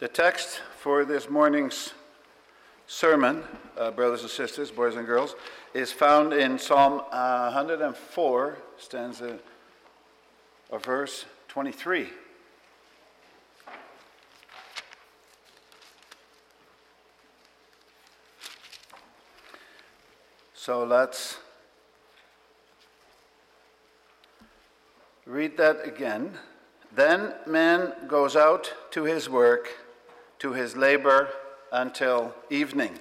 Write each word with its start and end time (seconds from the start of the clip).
The 0.00 0.06
text 0.06 0.60
for 0.78 1.04
this 1.04 1.28
morning's 1.28 1.92
sermon, 2.86 3.42
uh, 3.76 3.90
brothers 3.90 4.22
and 4.22 4.30
sisters, 4.30 4.70
boys 4.70 4.94
and 4.94 5.04
girls, 5.04 5.34
is 5.74 5.90
found 5.90 6.32
in 6.32 6.56
Psalm 6.56 7.02
uh, 7.10 7.50
104, 7.50 8.58
stanza 8.76 9.40
or 10.68 10.78
verse 10.78 11.24
23. 11.48 12.10
So 20.54 20.84
let's 20.84 21.38
read 25.26 25.56
that 25.56 25.84
again. 25.84 26.38
Then 26.94 27.34
man 27.48 27.94
goes 28.06 28.36
out 28.36 28.72
to 28.92 29.02
his 29.02 29.28
work, 29.28 29.68
to 30.38 30.52
his 30.52 30.76
labor 30.76 31.28
until 31.72 32.34
evening. 32.50 32.98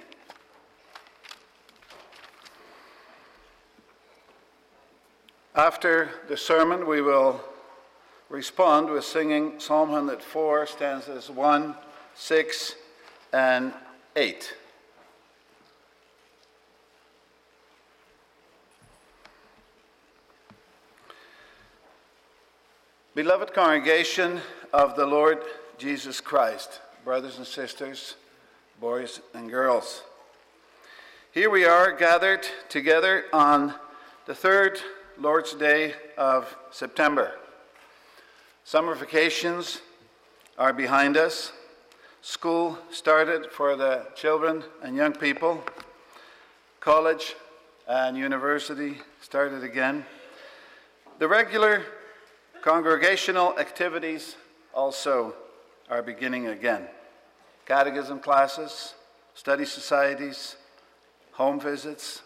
After 5.55 6.11
the 6.27 6.37
sermon, 6.37 6.87
we 6.87 7.01
will 7.01 7.41
respond 8.29 8.89
with 8.89 9.03
singing 9.03 9.59
Psalm 9.59 9.89
104, 9.89 10.67
stanzas 10.67 11.29
1, 11.31 11.75
6, 12.13 12.75
and 13.33 13.73
8. 14.15 14.53
Beloved 23.15 23.51
congregation 23.51 24.41
of 24.71 24.95
the 24.95 25.07
Lord 25.07 25.39
Jesus 25.79 26.21
Christ, 26.21 26.81
brothers 27.07 27.37
and 27.37 27.47
sisters, 27.47 28.15
boys 28.81 29.21
and 29.33 29.49
girls, 29.49 30.03
here 31.31 31.49
we 31.49 31.63
are 31.63 31.93
gathered 31.93 32.45
together 32.67 33.23
on 33.31 33.73
the 34.25 34.35
third 34.35 34.77
Lord's 35.17 35.53
Day 35.53 35.93
of 36.17 36.53
September. 36.69 37.31
Summer 38.65 38.93
vacations 38.93 39.79
are 40.57 40.73
behind 40.73 41.15
us. 41.15 41.53
School 42.21 42.77
started 42.91 43.53
for 43.53 43.77
the 43.77 44.07
children 44.13 44.61
and 44.83 44.93
young 44.93 45.13
people. 45.13 45.63
College 46.81 47.35
and 47.87 48.17
university 48.17 48.97
started 49.21 49.63
again. 49.63 50.05
The 51.19 51.27
regular 51.29 51.83
Congregational 52.61 53.57
activities 53.57 54.35
also 54.73 55.33
are 55.89 56.01
beginning 56.01 56.47
again. 56.47 56.87
Catechism 57.65 58.19
classes, 58.19 58.93
study 59.33 59.65
societies, 59.65 60.55
home 61.31 61.59
visits. 61.59 62.21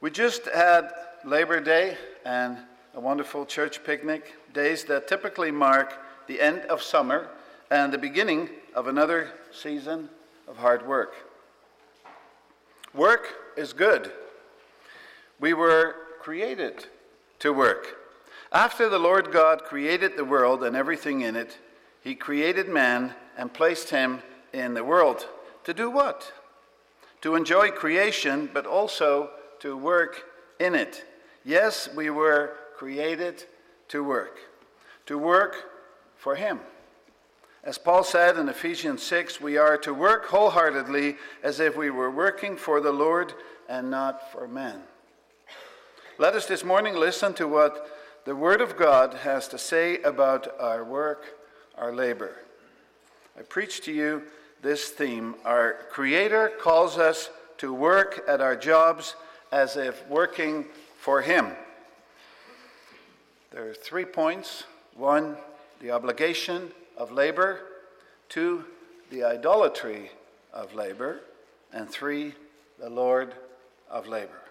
We 0.00 0.10
just 0.10 0.46
had 0.46 0.90
Labor 1.24 1.60
Day 1.60 1.96
and 2.24 2.58
a 2.94 3.00
wonderful 3.00 3.46
church 3.46 3.84
picnic, 3.84 4.34
days 4.52 4.84
that 4.84 5.08
typically 5.08 5.50
mark 5.50 5.98
the 6.26 6.40
end 6.40 6.62
of 6.62 6.82
summer 6.82 7.28
and 7.70 7.92
the 7.92 7.98
beginning 7.98 8.48
of 8.74 8.86
another 8.86 9.32
season 9.52 10.08
of 10.48 10.56
hard 10.56 10.86
work. 10.86 11.14
Work 12.94 13.28
is 13.56 13.72
good. 13.72 14.10
We 15.38 15.54
were 15.54 15.94
created 16.20 16.86
to 17.38 17.52
work. 17.52 17.96
After 18.52 18.88
the 18.88 18.98
Lord 18.98 19.30
God 19.32 19.62
created 19.62 20.16
the 20.16 20.24
world 20.24 20.64
and 20.64 20.74
everything 20.74 21.20
in 21.20 21.36
it, 21.36 21.56
he 22.02 22.14
created 22.14 22.68
man 22.68 23.14
and 23.36 23.52
placed 23.52 23.90
him 23.90 24.22
in 24.52 24.74
the 24.74 24.84
world. 24.84 25.26
To 25.64 25.74
do 25.74 25.90
what? 25.90 26.32
To 27.22 27.34
enjoy 27.34 27.70
creation, 27.70 28.48
but 28.52 28.66
also 28.66 29.30
to 29.60 29.76
work 29.76 30.24
in 30.58 30.74
it. 30.74 31.04
Yes, 31.44 31.88
we 31.94 32.10
were 32.10 32.56
created 32.76 33.44
to 33.88 34.02
work, 34.02 34.38
to 35.06 35.18
work 35.18 35.56
for 36.16 36.34
him. 36.34 36.60
As 37.62 37.76
Paul 37.76 38.04
said 38.04 38.38
in 38.38 38.48
Ephesians 38.48 39.02
6, 39.02 39.40
we 39.40 39.58
are 39.58 39.76
to 39.78 39.92
work 39.92 40.26
wholeheartedly 40.26 41.16
as 41.42 41.60
if 41.60 41.76
we 41.76 41.90
were 41.90 42.10
working 42.10 42.56
for 42.56 42.80
the 42.80 42.92
Lord 42.92 43.34
and 43.68 43.90
not 43.90 44.32
for 44.32 44.48
men. 44.48 44.80
Let 46.16 46.34
us 46.34 46.46
this 46.46 46.64
morning 46.64 46.94
listen 46.94 47.34
to 47.34 47.46
what 47.46 47.86
the 48.24 48.34
Word 48.34 48.60
of 48.60 48.78
God 48.78 49.14
has 49.14 49.46
to 49.48 49.58
say 49.58 50.00
about 50.02 50.48
our 50.58 50.84
work, 50.84 51.24
our 51.80 51.92
labor. 51.92 52.36
I 53.36 53.42
preach 53.42 53.80
to 53.82 53.92
you 53.92 54.22
this 54.62 54.90
theme. 54.90 55.34
Our 55.44 55.78
Creator 55.90 56.52
calls 56.60 56.98
us 56.98 57.30
to 57.58 57.72
work 57.72 58.22
at 58.28 58.40
our 58.40 58.54
jobs 58.54 59.16
as 59.50 59.76
if 59.76 60.06
working 60.06 60.66
for 60.98 61.22
Him. 61.22 61.48
There 63.50 63.68
are 63.68 63.74
three 63.74 64.04
points 64.04 64.64
one, 64.94 65.36
the 65.80 65.90
obligation 65.90 66.70
of 66.96 67.10
labor, 67.10 67.60
two, 68.28 68.66
the 69.10 69.24
idolatry 69.24 70.10
of 70.52 70.74
labor, 70.74 71.20
and 71.72 71.88
three, 71.88 72.34
the 72.78 72.90
Lord 72.90 73.34
of 73.90 74.06
labor. 74.06 74.42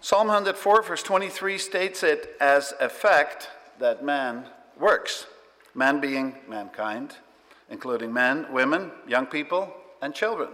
Psalm 0.00 0.28
104, 0.28 0.82
verse 0.82 1.02
23 1.02 1.58
states 1.58 2.02
it 2.02 2.36
as 2.40 2.72
a 2.80 2.88
fact 2.88 3.48
that 3.80 4.04
man 4.04 4.46
works. 4.80 5.26
Man 5.74 6.00
being 6.00 6.34
mankind, 6.48 7.16
including 7.68 8.12
men, 8.12 8.52
women, 8.52 8.90
young 9.06 9.26
people, 9.26 9.72
and 10.02 10.14
children. 10.14 10.50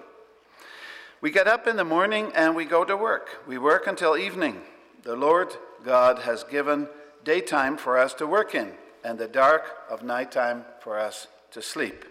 We 1.21 1.31
get 1.31 1.49
up 1.49 1.67
in 1.67 1.77
the 1.77 1.85
morning 1.85 2.31
and 2.35 2.55
we 2.55 2.67
go 2.67 2.85
to 2.85 2.97
work. 2.97 3.47
We 3.47 3.57
work 3.57 3.87
until 3.87 4.19
evening. 4.19 4.61
The 5.03 5.17
Lord 5.17 5.57
God 5.85 6.21
has 6.21 6.45
given 6.45 6.89
daytime 7.25 7.77
for 7.77 7.99
us 7.99 8.13
to 8.15 8.27
work 8.27 8.55
in, 8.55 8.73
and 9.03 9.19
the 9.19 9.29
dark 9.29 9.65
of 9.89 10.03
nighttime 10.03 10.65
for 10.81 10.99
us 10.99 11.29
to 11.53 11.63
sleep. 11.63 12.05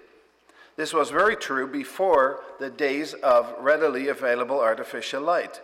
This 0.76 0.94
was 0.94 1.10
very 1.10 1.36
true 1.36 1.68
before 1.68 2.42
the 2.60 2.70
days 2.70 3.14
of 3.14 3.54
readily 3.60 4.08
available 4.08 4.60
artificial 4.60 5.22
light. 5.22 5.62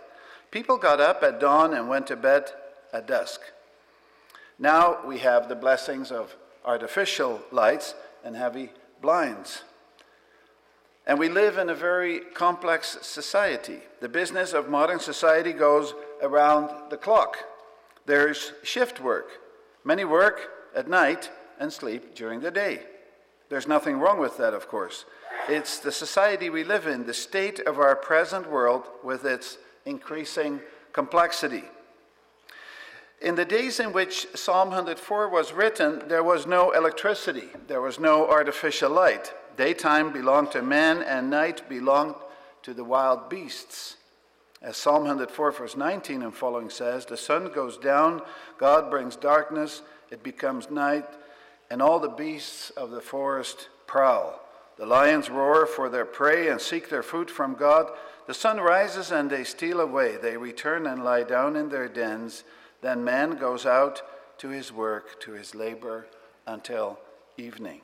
People 0.51 0.78
got 0.78 1.01
up 1.01 1.23
at 1.23 1.40
dawn 1.40 1.73
and 1.73 1.90
went 1.90 2.07
to 2.07 2.16
bed 2.16 2.51
at 2.94 3.07
dusk. 3.07 3.41
Now 4.59 5.00
we 5.06 5.19
have 5.19 5.50
the 5.50 5.56
blessings 5.56 6.11
of 6.11 6.35
artificial 6.66 7.41
lights 7.51 7.95
and 8.23 8.35
heavy 8.35 8.72
blinds. 9.01 9.63
And 11.07 11.17
we 11.17 11.29
live 11.29 11.57
in 11.57 11.69
a 11.69 11.75
very 11.75 12.19
complex 12.19 12.97
society. 13.01 13.79
The 13.99 14.09
business 14.09 14.53
of 14.53 14.69
modern 14.69 14.99
society 14.99 15.51
goes 15.51 15.94
around 16.22 16.69
the 16.89 16.97
clock. 16.97 17.38
There's 18.05 18.53
shift 18.63 19.01
work. 19.01 19.29
Many 19.83 20.05
work 20.05 20.49
at 20.75 20.88
night 20.88 21.31
and 21.59 21.73
sleep 21.73 22.16
during 22.16 22.41
the 22.41 22.51
day. 22.51 22.83
There's 23.49 23.67
nothing 23.67 23.99
wrong 23.99 24.19
with 24.19 24.38
that, 24.38 24.53
of 24.53 24.67
course. 24.67 25.05
It's 25.49 25.79
the 25.79 25.91
society 25.91 26.49
we 26.49 26.63
live 26.63 26.88
in, 26.88 27.05
the 27.05 27.13
state 27.13 27.59
of 27.59 27.79
our 27.79 27.95
present 27.95 28.49
world 28.49 28.88
with 29.03 29.25
its 29.25 29.57
increasing 29.85 30.61
complexity. 30.93 31.63
In 33.22 33.36
the 33.36 33.46
days 33.46 33.80
in 33.80 33.94
which 33.94 34.28
Psalm 34.34 34.70
104 34.70 35.30
was 35.30 35.54
written, 35.54 36.02
there 36.08 36.24
was 36.24 36.48
no 36.48 36.72
electricity, 36.72 37.50
there 37.68 37.82
was 37.82 38.00
no 38.00 38.28
artificial 38.28 38.90
light. 38.90 39.32
Daytime 39.58 40.12
belonged 40.12 40.52
to 40.52 40.64
man, 40.64 41.04
and 41.04 41.30
night 41.30 41.70
belonged 41.70 42.16
to 42.64 42.74
the 42.74 42.84
wild 42.84 43.30
beasts. 43.30 43.98
As 44.59 44.76
Psalm 44.76 45.04
104, 45.04 45.52
verse 45.52 45.78
19 45.78 46.24
and 46.24 46.34
following 46.34 46.72
says, 46.72 47.06
The 47.06 47.18
sun 47.18 47.52
goes 47.52 47.78
down, 47.78 48.23
God 48.58 48.90
brings 48.90 49.16
darkness, 49.16 49.84
it 50.09 50.24
becomes 50.24 50.72
night, 50.72 51.06
and 51.70 51.79
all 51.79 52.00
the 52.00 52.09
beasts 52.09 52.72
of 52.72 52.90
the 52.90 53.02
forest 53.02 53.70
prowl. 53.85 54.40
The 54.78 54.85
lions 54.88 55.29
roar 55.29 55.67
for 55.67 55.90
their 55.90 56.06
prey 56.06 56.47
and 56.47 56.59
seek 56.59 56.90
their 56.90 57.03
food 57.03 57.29
from 57.29 57.53
God. 57.53 57.91
The 58.26 58.34
sun 58.34 58.58
rises 58.59 59.12
and 59.12 59.29
they 59.29 59.44
steal 59.44 59.79
away. 59.79 60.17
They 60.17 60.38
return 60.38 60.88
and 60.88 61.03
lie 61.03 61.24
down 61.24 61.56
in 61.56 61.70
their 61.70 61.88
dens. 61.88 62.44
Then 62.81 63.03
man 63.03 63.31
goes 63.37 63.66
out 63.66 64.01
to 64.39 64.49
his 64.49 64.72
work, 64.72 65.19
to 65.22 65.31
his 65.33 65.53
labor, 65.55 66.07
until 66.47 66.99
evening. 67.37 67.81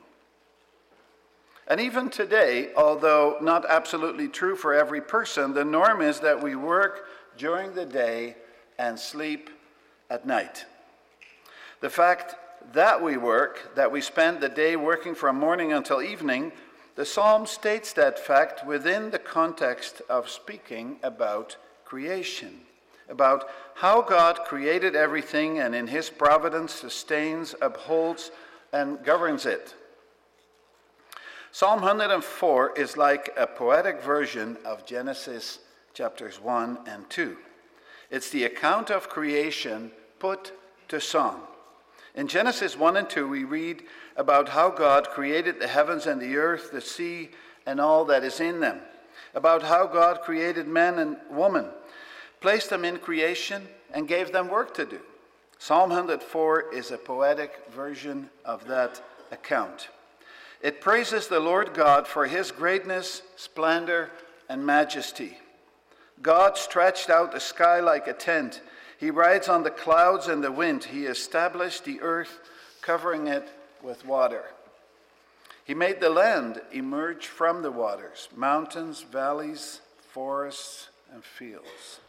And 1.68 1.80
even 1.80 2.08
today, 2.08 2.70
although 2.76 3.36
not 3.42 3.66
absolutely 3.68 4.28
true 4.28 4.56
for 4.56 4.74
every 4.74 5.00
person, 5.00 5.52
the 5.52 5.64
norm 5.64 6.00
is 6.00 6.20
that 6.20 6.42
we 6.42 6.56
work 6.56 7.06
during 7.36 7.74
the 7.74 7.86
day 7.86 8.36
and 8.78 8.98
sleep 8.98 9.50
at 10.08 10.26
night. 10.26 10.64
The 11.80 11.90
fact 11.90 12.34
that 12.72 13.02
we 13.02 13.16
work, 13.16 13.74
that 13.76 13.92
we 13.92 14.00
spend 14.00 14.40
the 14.40 14.48
day 14.48 14.76
working 14.76 15.14
from 15.14 15.38
morning 15.38 15.72
until 15.72 16.02
evening, 16.02 16.52
the 16.96 17.04
psalm 17.04 17.46
states 17.46 17.92
that 17.92 18.18
fact 18.18 18.66
within 18.66 19.10
the 19.10 19.18
context 19.18 20.02
of 20.08 20.28
speaking 20.28 20.96
about 21.02 21.56
creation, 21.84 22.60
about 23.08 23.48
how 23.78 24.02
God 24.02 24.40
created 24.44 24.96
everything 24.96 25.60
and 25.60 25.72
in 25.72 25.86
his 25.86 26.10
providence 26.10 26.72
sustains, 26.72 27.54
upholds, 27.62 28.32
and 28.72 29.04
governs 29.04 29.46
it. 29.46 29.72
Psalm 31.52 31.80
104 31.80 32.76
is 32.76 32.96
like 32.96 33.30
a 33.36 33.46
poetic 33.46 34.02
version 34.02 34.56
of 34.64 34.84
Genesis 34.84 35.60
chapters 35.94 36.40
1 36.40 36.78
and 36.88 37.08
2. 37.08 37.36
It's 38.10 38.30
the 38.30 38.42
account 38.42 38.90
of 38.90 39.08
creation 39.08 39.92
put 40.18 40.50
to 40.88 41.00
song. 41.00 41.42
In 42.16 42.26
Genesis 42.26 42.76
1 42.76 42.96
and 42.96 43.08
2, 43.08 43.28
we 43.28 43.44
read 43.44 43.84
about 44.16 44.48
how 44.48 44.70
God 44.70 45.08
created 45.10 45.60
the 45.60 45.68
heavens 45.68 46.06
and 46.06 46.20
the 46.20 46.36
earth, 46.36 46.72
the 46.72 46.80
sea, 46.80 47.30
and 47.64 47.80
all 47.80 48.04
that 48.06 48.24
is 48.24 48.40
in 48.40 48.58
them, 48.58 48.80
about 49.36 49.62
how 49.62 49.86
God 49.86 50.22
created 50.22 50.66
man 50.66 50.98
and 50.98 51.16
woman, 51.30 51.66
placed 52.40 52.70
them 52.70 52.84
in 52.84 52.98
creation, 52.98 53.68
and 53.92 54.06
gave 54.06 54.32
them 54.32 54.48
work 54.48 54.74
to 54.74 54.84
do. 54.84 55.00
Psalm 55.58 55.90
104 55.90 56.72
is 56.72 56.90
a 56.90 56.98
poetic 56.98 57.58
version 57.70 58.30
of 58.44 58.66
that 58.66 59.02
account. 59.32 59.88
It 60.60 60.80
praises 60.80 61.28
the 61.28 61.40
Lord 61.40 61.74
God 61.74 62.06
for 62.06 62.26
his 62.26 62.50
greatness, 62.50 63.22
splendor, 63.36 64.10
and 64.48 64.64
majesty. 64.64 65.38
God 66.22 66.56
stretched 66.56 67.10
out 67.10 67.32
the 67.32 67.40
sky 67.40 67.80
like 67.80 68.08
a 68.08 68.12
tent. 68.12 68.60
He 68.98 69.10
rides 69.10 69.48
on 69.48 69.62
the 69.62 69.70
clouds 69.70 70.26
and 70.26 70.42
the 70.42 70.50
wind. 70.50 70.84
He 70.84 71.06
established 71.06 71.84
the 71.84 72.00
earth, 72.00 72.40
covering 72.80 73.28
it 73.28 73.48
with 73.82 74.04
water. 74.04 74.44
He 75.64 75.74
made 75.74 76.00
the 76.00 76.10
land 76.10 76.60
emerge 76.72 77.26
from 77.26 77.62
the 77.62 77.70
waters 77.70 78.28
mountains, 78.34 79.02
valleys, 79.02 79.80
forests, 80.12 80.88
and 81.12 81.22
fields. 81.22 82.00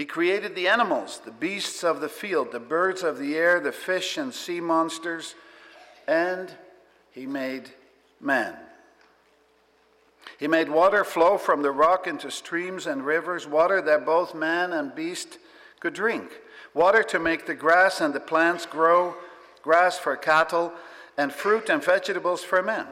He 0.00 0.06
created 0.06 0.54
the 0.54 0.66
animals, 0.66 1.20
the 1.26 1.30
beasts 1.30 1.84
of 1.84 2.00
the 2.00 2.08
field, 2.08 2.52
the 2.52 2.58
birds 2.58 3.02
of 3.02 3.18
the 3.18 3.36
air, 3.36 3.60
the 3.60 3.70
fish 3.70 4.16
and 4.16 4.32
sea 4.32 4.58
monsters, 4.58 5.34
and 6.08 6.50
he 7.10 7.26
made 7.26 7.68
man. 8.18 8.56
He 10.38 10.48
made 10.48 10.70
water 10.70 11.04
flow 11.04 11.36
from 11.36 11.60
the 11.60 11.70
rock 11.70 12.06
into 12.06 12.30
streams 12.30 12.86
and 12.86 13.04
rivers, 13.04 13.46
water 13.46 13.82
that 13.82 14.06
both 14.06 14.34
man 14.34 14.72
and 14.72 14.94
beast 14.94 15.36
could 15.80 15.92
drink, 15.92 16.30
water 16.72 17.02
to 17.02 17.18
make 17.18 17.44
the 17.44 17.54
grass 17.54 18.00
and 18.00 18.14
the 18.14 18.20
plants 18.20 18.64
grow, 18.64 19.16
grass 19.62 19.98
for 19.98 20.16
cattle, 20.16 20.72
and 21.18 21.30
fruit 21.30 21.68
and 21.68 21.84
vegetables 21.84 22.42
for 22.42 22.62
men. 22.62 22.86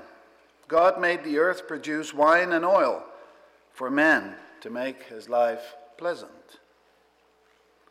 God 0.69 1.01
made 1.01 1.25
the 1.25 1.39
earth 1.39 1.67
produce 1.67 2.13
wine 2.13 2.53
and 2.53 2.67
oil 2.67 3.03
for 3.73 3.91
man 3.91 4.35
to 4.61 4.69
make 4.69 5.05
his 5.05 5.31
life 5.31 5.75
pleasant. 5.97 6.59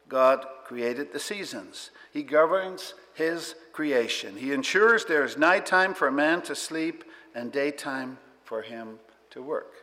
God 0.07 0.45
created 0.65 1.11
the 1.11 1.19
seasons. 1.19 1.91
He 2.11 2.23
governs 2.23 2.93
his 3.13 3.55
creation. 3.73 4.37
He 4.37 4.53
ensures 4.53 5.05
there 5.05 5.23
is 5.23 5.37
nighttime 5.37 5.93
for 5.93 6.11
man 6.11 6.41
to 6.43 6.55
sleep 6.55 7.03
and 7.35 7.51
daytime 7.51 8.17
for 8.43 8.61
him 8.61 8.99
to 9.31 9.41
work. 9.41 9.73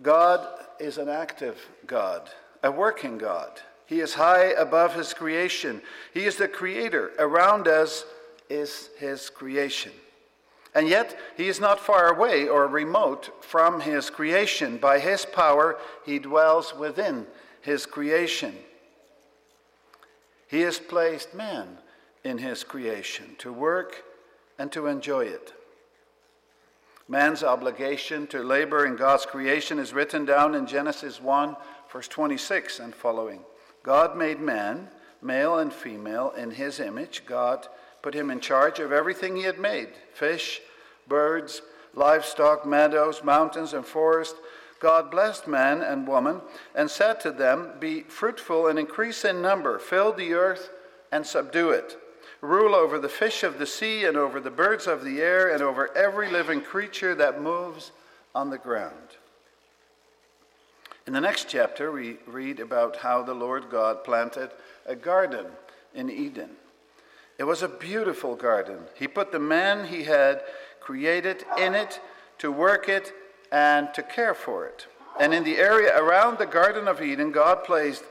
God 0.00 0.46
is 0.78 0.98
an 0.98 1.08
active 1.08 1.58
God, 1.86 2.30
a 2.62 2.70
working 2.70 3.18
God. 3.18 3.60
He 3.86 4.00
is 4.00 4.14
high 4.14 4.52
above 4.52 4.94
his 4.94 5.12
creation. 5.12 5.82
He 6.14 6.24
is 6.24 6.36
the 6.36 6.48
creator. 6.48 7.12
Around 7.18 7.68
us 7.68 8.04
is 8.48 8.88
his 8.98 9.28
creation. 9.28 9.92
And 10.74 10.88
yet, 10.88 11.18
he 11.36 11.48
is 11.48 11.60
not 11.60 11.78
far 11.78 12.14
away 12.14 12.48
or 12.48 12.66
remote 12.66 13.44
from 13.44 13.80
his 13.80 14.08
creation. 14.08 14.78
By 14.78 14.98
his 14.98 15.26
power, 15.26 15.78
he 16.06 16.18
dwells 16.18 16.74
within 16.74 17.26
his 17.62 17.86
creation. 17.86 18.54
He 20.46 20.60
has 20.60 20.78
placed 20.78 21.34
man 21.34 21.78
in 22.24 22.38
his 22.38 22.62
creation 22.62 23.36
to 23.38 23.52
work 23.52 24.04
and 24.58 24.70
to 24.72 24.86
enjoy 24.86 25.24
it. 25.24 25.54
Man's 27.08 27.42
obligation 27.42 28.26
to 28.28 28.42
labor 28.42 28.86
in 28.86 28.96
God's 28.96 29.26
creation 29.26 29.78
is 29.78 29.92
written 29.92 30.24
down 30.24 30.54
in 30.54 30.66
Genesis 30.66 31.20
1, 31.20 31.56
verse 31.90 32.08
26 32.08 32.80
and 32.80 32.94
following. 32.94 33.40
God 33.82 34.16
made 34.16 34.40
man, 34.40 34.88
male 35.20 35.58
and 35.58 35.72
female, 35.72 36.32
in 36.36 36.50
his 36.50 36.80
image. 36.80 37.24
God 37.26 37.66
put 38.02 38.14
him 38.14 38.30
in 38.30 38.40
charge 38.40 38.78
of 38.78 38.92
everything 38.92 39.36
he 39.36 39.42
had 39.42 39.58
made 39.58 39.88
fish, 40.14 40.60
birds, 41.08 41.62
livestock, 41.94 42.66
meadows, 42.66 43.22
mountains, 43.22 43.72
and 43.72 43.84
forests 43.84 44.38
God 44.82 45.12
blessed 45.12 45.46
man 45.46 45.80
and 45.80 46.08
woman 46.08 46.40
and 46.74 46.90
said 46.90 47.20
to 47.20 47.30
them, 47.30 47.70
Be 47.78 48.00
fruitful 48.00 48.66
and 48.66 48.80
increase 48.80 49.24
in 49.24 49.40
number, 49.40 49.78
fill 49.78 50.12
the 50.12 50.34
earth 50.34 50.70
and 51.12 51.24
subdue 51.24 51.70
it. 51.70 51.96
Rule 52.40 52.74
over 52.74 52.98
the 52.98 53.08
fish 53.08 53.44
of 53.44 53.60
the 53.60 53.66
sea 53.66 54.04
and 54.04 54.16
over 54.16 54.40
the 54.40 54.50
birds 54.50 54.88
of 54.88 55.04
the 55.04 55.20
air 55.20 55.54
and 55.54 55.62
over 55.62 55.96
every 55.96 56.28
living 56.28 56.60
creature 56.60 57.14
that 57.14 57.40
moves 57.40 57.92
on 58.34 58.50
the 58.50 58.58
ground. 58.58 58.96
In 61.06 61.12
the 61.12 61.20
next 61.20 61.48
chapter, 61.48 61.92
we 61.92 62.16
read 62.26 62.58
about 62.58 62.96
how 62.96 63.22
the 63.22 63.34
Lord 63.34 63.70
God 63.70 64.02
planted 64.02 64.50
a 64.84 64.96
garden 64.96 65.46
in 65.94 66.10
Eden. 66.10 66.50
It 67.38 67.44
was 67.44 67.62
a 67.62 67.68
beautiful 67.68 68.34
garden. 68.34 68.78
He 68.96 69.06
put 69.06 69.30
the 69.30 69.38
man 69.38 69.86
he 69.86 70.02
had 70.02 70.42
created 70.80 71.44
in 71.56 71.76
it 71.76 72.00
to 72.38 72.50
work 72.50 72.88
it 72.88 73.12
and 73.52 73.92
to 73.94 74.02
care 74.02 74.34
for 74.34 74.66
it. 74.66 74.86
And 75.20 75.34
in 75.34 75.44
the 75.44 75.58
area 75.58 75.96
around 75.96 76.38
the 76.38 76.46
Garden 76.46 76.88
of 76.88 77.02
Eden, 77.02 77.30
God 77.30 77.64
placed 77.64 78.02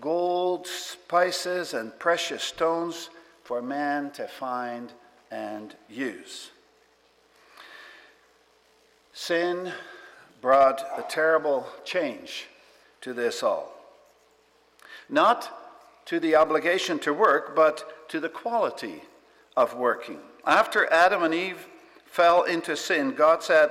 gold, 0.00 0.66
spices, 0.66 1.72
and 1.72 1.96
precious 1.98 2.42
stones 2.42 3.08
for 3.44 3.62
man 3.62 4.10
to 4.12 4.26
find 4.26 4.92
and 5.30 5.74
use. 5.88 6.50
Sin 9.12 9.72
brought 10.40 10.80
a 10.96 11.02
terrible 11.08 11.66
change 11.84 12.48
to 13.00 13.12
this 13.12 13.42
all. 13.42 13.72
Not 15.08 15.56
to 16.06 16.18
the 16.18 16.34
obligation 16.34 16.98
to 17.00 17.14
work, 17.14 17.54
but 17.54 18.08
to 18.08 18.18
the 18.18 18.28
quality 18.28 19.02
of 19.56 19.74
working. 19.74 20.18
After 20.44 20.92
Adam 20.92 21.22
and 21.22 21.34
Eve 21.34 21.68
fell 22.06 22.42
into 22.42 22.76
sin, 22.76 23.12
God 23.12 23.42
said, 23.42 23.70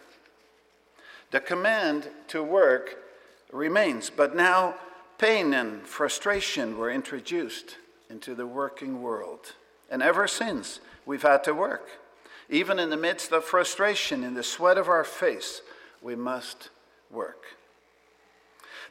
The 1.31 1.39
command 1.39 2.07
to 2.27 2.43
work 2.43 2.97
remains, 3.51 4.09
but 4.09 4.35
now 4.35 4.75
pain 5.17 5.53
and 5.53 5.85
frustration 5.87 6.77
were 6.77 6.91
introduced 6.91 7.77
into 8.09 8.35
the 8.35 8.45
working 8.45 9.01
world. 9.01 9.53
And 9.89 10.03
ever 10.03 10.27
since, 10.27 10.81
we've 11.05 11.21
had 11.21 11.43
to 11.45 11.53
work. 11.53 11.87
Even 12.49 12.79
in 12.79 12.89
the 12.89 12.97
midst 12.97 13.31
of 13.31 13.45
frustration, 13.45 14.23
in 14.23 14.33
the 14.33 14.43
sweat 14.43 14.77
of 14.77 14.89
our 14.89 15.05
face, 15.05 15.61
we 16.01 16.15
must 16.15 16.69
work. 17.09 17.45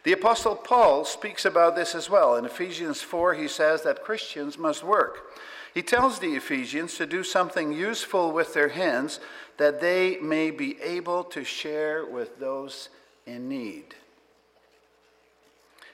The 0.02 0.12
Apostle 0.12 0.56
Paul 0.56 1.04
speaks 1.04 1.44
about 1.44 1.76
this 1.76 1.94
as 1.94 2.08
well. 2.08 2.36
In 2.36 2.46
Ephesians 2.46 3.02
4, 3.02 3.34
he 3.34 3.48
says 3.48 3.82
that 3.82 4.02
Christians 4.02 4.56
must 4.56 4.82
work. 4.82 5.36
He 5.72 5.82
tells 5.82 6.18
the 6.18 6.34
Ephesians 6.34 6.96
to 6.96 7.06
do 7.06 7.22
something 7.22 7.72
useful 7.72 8.32
with 8.32 8.54
their 8.54 8.70
hands 8.70 9.20
that 9.56 9.80
they 9.80 10.18
may 10.18 10.50
be 10.50 10.80
able 10.82 11.22
to 11.24 11.44
share 11.44 12.04
with 12.04 12.38
those 12.40 12.88
in 13.26 13.48
need. 13.48 13.94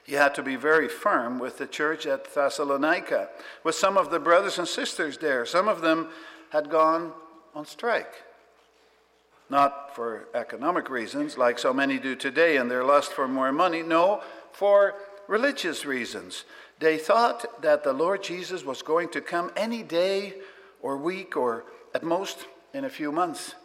He 0.03 0.13
had 0.13 0.33
to 0.35 0.41
be 0.41 0.55
very 0.55 0.87
firm 0.87 1.37
with 1.37 1.57
the 1.57 1.67
church 1.67 2.07
at 2.07 2.33
Thessalonica, 2.33 3.29
with 3.63 3.75
some 3.75 3.97
of 3.97 4.09
the 4.09 4.19
brothers 4.19 4.57
and 4.57 4.67
sisters 4.67 5.17
there. 5.17 5.45
Some 5.45 5.67
of 5.67 5.81
them 5.81 6.07
had 6.49 6.69
gone 6.69 7.11
on 7.53 7.65
strike. 7.65 8.23
Not 9.49 9.95
for 9.95 10.27
economic 10.33 10.89
reasons, 10.89 11.37
like 11.37 11.59
so 11.59 11.73
many 11.73 11.99
do 11.99 12.15
today 12.15 12.55
in 12.55 12.69
their 12.69 12.85
lust 12.85 13.11
for 13.11 13.27
more 13.27 13.51
money. 13.51 13.83
No, 13.83 14.21
for 14.53 14.95
religious 15.27 15.85
reasons. 15.85 16.45
They 16.79 16.97
thought 16.97 17.61
that 17.61 17.83
the 17.83 17.93
Lord 17.93 18.23
Jesus 18.23 18.63
was 18.63 18.81
going 18.81 19.09
to 19.09 19.21
come 19.21 19.51
any 19.55 19.83
day 19.83 20.35
or 20.81 20.97
week 20.97 21.35
or 21.35 21.65
at 21.93 22.03
most 22.03 22.45
in 22.73 22.85
a 22.85 22.89
few 22.89 23.11
months. 23.11 23.55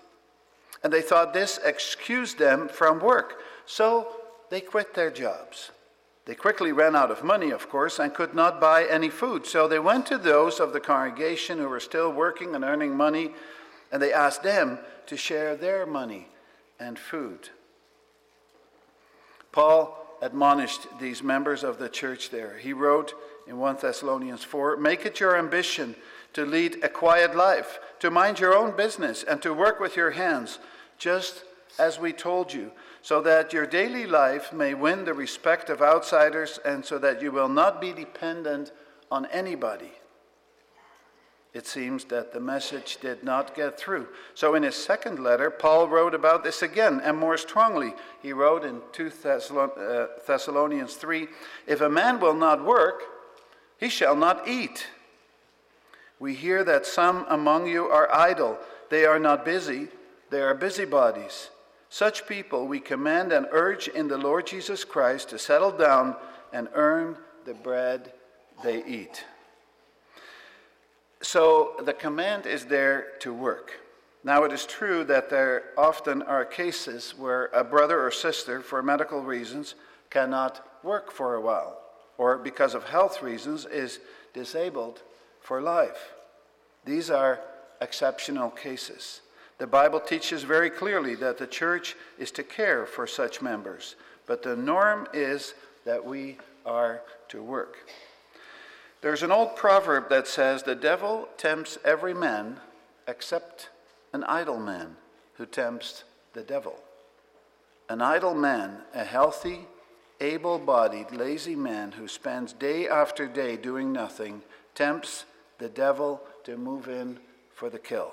And 0.82 0.92
they 0.92 1.02
thought 1.02 1.32
this 1.32 1.58
excused 1.64 2.38
them 2.38 2.68
from 2.68 3.00
work. 3.00 3.40
So 3.66 4.08
they 4.50 4.60
quit 4.60 4.94
their 4.94 5.10
jobs. 5.10 5.70
They 6.24 6.34
quickly 6.34 6.72
ran 6.72 6.94
out 6.94 7.10
of 7.10 7.24
money, 7.24 7.50
of 7.50 7.68
course, 7.68 7.98
and 7.98 8.14
could 8.14 8.34
not 8.34 8.60
buy 8.60 8.84
any 8.84 9.10
food. 9.10 9.44
So 9.44 9.66
they 9.66 9.78
went 9.78 10.06
to 10.06 10.18
those 10.18 10.60
of 10.60 10.72
the 10.72 10.80
congregation 10.80 11.58
who 11.58 11.68
were 11.68 11.80
still 11.80 12.12
working 12.12 12.54
and 12.54 12.64
earning 12.64 12.96
money, 12.96 13.32
and 13.90 14.00
they 14.00 14.12
asked 14.12 14.42
them 14.42 14.78
to 15.06 15.16
share 15.16 15.56
their 15.56 15.84
money 15.84 16.28
and 16.78 16.98
food. 16.98 17.50
Paul 19.50 20.01
admonished 20.22 20.86
these 21.00 21.22
members 21.22 21.64
of 21.64 21.78
the 21.78 21.88
church 21.88 22.30
there. 22.30 22.56
He 22.56 22.72
wrote 22.72 23.12
in 23.46 23.58
1 23.58 23.78
Thessalonians 23.82 24.44
4 24.44 24.78
Make 24.78 25.04
it 25.04 25.20
your 25.20 25.36
ambition 25.36 25.94
to 26.32 26.46
lead 26.46 26.82
a 26.82 26.88
quiet 26.88 27.36
life, 27.36 27.78
to 27.98 28.10
mind 28.10 28.40
your 28.40 28.54
own 28.54 28.74
business, 28.74 29.22
and 29.22 29.42
to 29.42 29.52
work 29.52 29.80
with 29.80 29.96
your 29.96 30.12
hands, 30.12 30.58
just 30.96 31.44
as 31.78 31.98
we 31.98 32.12
told 32.12 32.54
you, 32.54 32.70
so 33.02 33.20
that 33.20 33.52
your 33.52 33.66
daily 33.66 34.06
life 34.06 34.52
may 34.52 34.72
win 34.72 35.04
the 35.04 35.12
respect 35.12 35.68
of 35.68 35.82
outsiders 35.82 36.58
and 36.64 36.84
so 36.84 36.98
that 36.98 37.20
you 37.20 37.32
will 37.32 37.48
not 37.48 37.80
be 37.80 37.92
dependent 37.92 38.72
on 39.10 39.26
anybody 39.26 39.90
it 41.54 41.66
seems 41.66 42.04
that 42.06 42.32
the 42.32 42.40
message 42.40 42.96
did 43.02 43.22
not 43.22 43.54
get 43.54 43.78
through. 43.78 44.08
So, 44.34 44.54
in 44.54 44.62
his 44.62 44.74
second 44.74 45.18
letter, 45.18 45.50
Paul 45.50 45.86
wrote 45.86 46.14
about 46.14 46.44
this 46.44 46.62
again 46.62 47.00
and 47.04 47.18
more 47.18 47.36
strongly. 47.36 47.92
He 48.22 48.32
wrote 48.32 48.64
in 48.64 48.80
2 48.92 49.12
uh, 49.24 50.06
Thessalonians 50.26 50.94
3 50.94 51.28
If 51.66 51.82
a 51.82 51.90
man 51.90 52.20
will 52.20 52.34
not 52.34 52.64
work, 52.64 53.02
he 53.78 53.90
shall 53.90 54.16
not 54.16 54.48
eat. 54.48 54.86
We 56.18 56.34
hear 56.34 56.64
that 56.64 56.86
some 56.86 57.26
among 57.28 57.66
you 57.66 57.86
are 57.86 58.14
idle, 58.14 58.58
they 58.88 59.04
are 59.04 59.18
not 59.18 59.44
busy, 59.44 59.88
they 60.30 60.40
are 60.40 60.54
busybodies. 60.54 61.50
Such 61.90 62.26
people 62.26 62.66
we 62.66 62.80
command 62.80 63.32
and 63.32 63.46
urge 63.50 63.88
in 63.88 64.08
the 64.08 64.16
Lord 64.16 64.46
Jesus 64.46 64.84
Christ 64.84 65.28
to 65.28 65.38
settle 65.38 65.72
down 65.72 66.16
and 66.50 66.68
earn 66.72 67.18
the 67.44 67.52
bread 67.52 68.14
they 68.62 68.82
eat. 68.84 69.24
So 71.22 71.74
the 71.84 71.92
command 71.92 72.46
is 72.46 72.66
there 72.66 73.12
to 73.20 73.32
work. 73.32 73.80
Now, 74.24 74.44
it 74.44 74.52
is 74.52 74.66
true 74.66 75.02
that 75.04 75.30
there 75.30 75.64
often 75.76 76.22
are 76.22 76.44
cases 76.44 77.14
where 77.16 77.46
a 77.46 77.64
brother 77.64 78.04
or 78.04 78.10
sister, 78.10 78.60
for 78.60 78.82
medical 78.82 79.22
reasons, 79.22 79.74
cannot 80.10 80.64
work 80.84 81.10
for 81.10 81.34
a 81.34 81.40
while, 81.40 81.80
or 82.18 82.38
because 82.38 82.74
of 82.74 82.84
health 82.84 83.22
reasons, 83.22 83.66
is 83.66 83.98
disabled 84.32 85.02
for 85.40 85.60
life. 85.60 86.14
These 86.84 87.10
are 87.10 87.40
exceptional 87.80 88.50
cases. 88.50 89.20
The 89.58 89.66
Bible 89.66 90.00
teaches 90.00 90.42
very 90.42 90.70
clearly 90.70 91.14
that 91.16 91.38
the 91.38 91.46
church 91.46 91.96
is 92.18 92.30
to 92.32 92.42
care 92.42 92.86
for 92.86 93.06
such 93.06 93.42
members, 93.42 93.96
but 94.26 94.42
the 94.42 94.56
norm 94.56 95.08
is 95.12 95.54
that 95.84 96.04
we 96.04 96.38
are 96.64 97.02
to 97.28 97.42
work. 97.42 97.76
There's 99.02 99.24
an 99.24 99.32
old 99.32 99.56
proverb 99.56 100.08
that 100.10 100.28
says, 100.28 100.62
The 100.62 100.76
devil 100.76 101.28
tempts 101.36 101.76
every 101.84 102.14
man 102.14 102.60
except 103.08 103.68
an 104.12 104.22
idle 104.24 104.60
man 104.60 104.96
who 105.34 105.44
tempts 105.44 106.04
the 106.34 106.42
devil. 106.42 106.76
An 107.88 108.00
idle 108.00 108.34
man, 108.34 108.78
a 108.94 109.02
healthy, 109.02 109.66
able 110.20 110.56
bodied, 110.58 111.10
lazy 111.10 111.56
man 111.56 111.92
who 111.92 112.06
spends 112.06 112.52
day 112.52 112.88
after 112.88 113.26
day 113.26 113.56
doing 113.56 113.92
nothing, 113.92 114.40
tempts 114.76 115.24
the 115.58 115.68
devil 115.68 116.22
to 116.44 116.56
move 116.56 116.88
in 116.88 117.18
for 117.52 117.68
the 117.68 117.80
kill. 117.80 118.12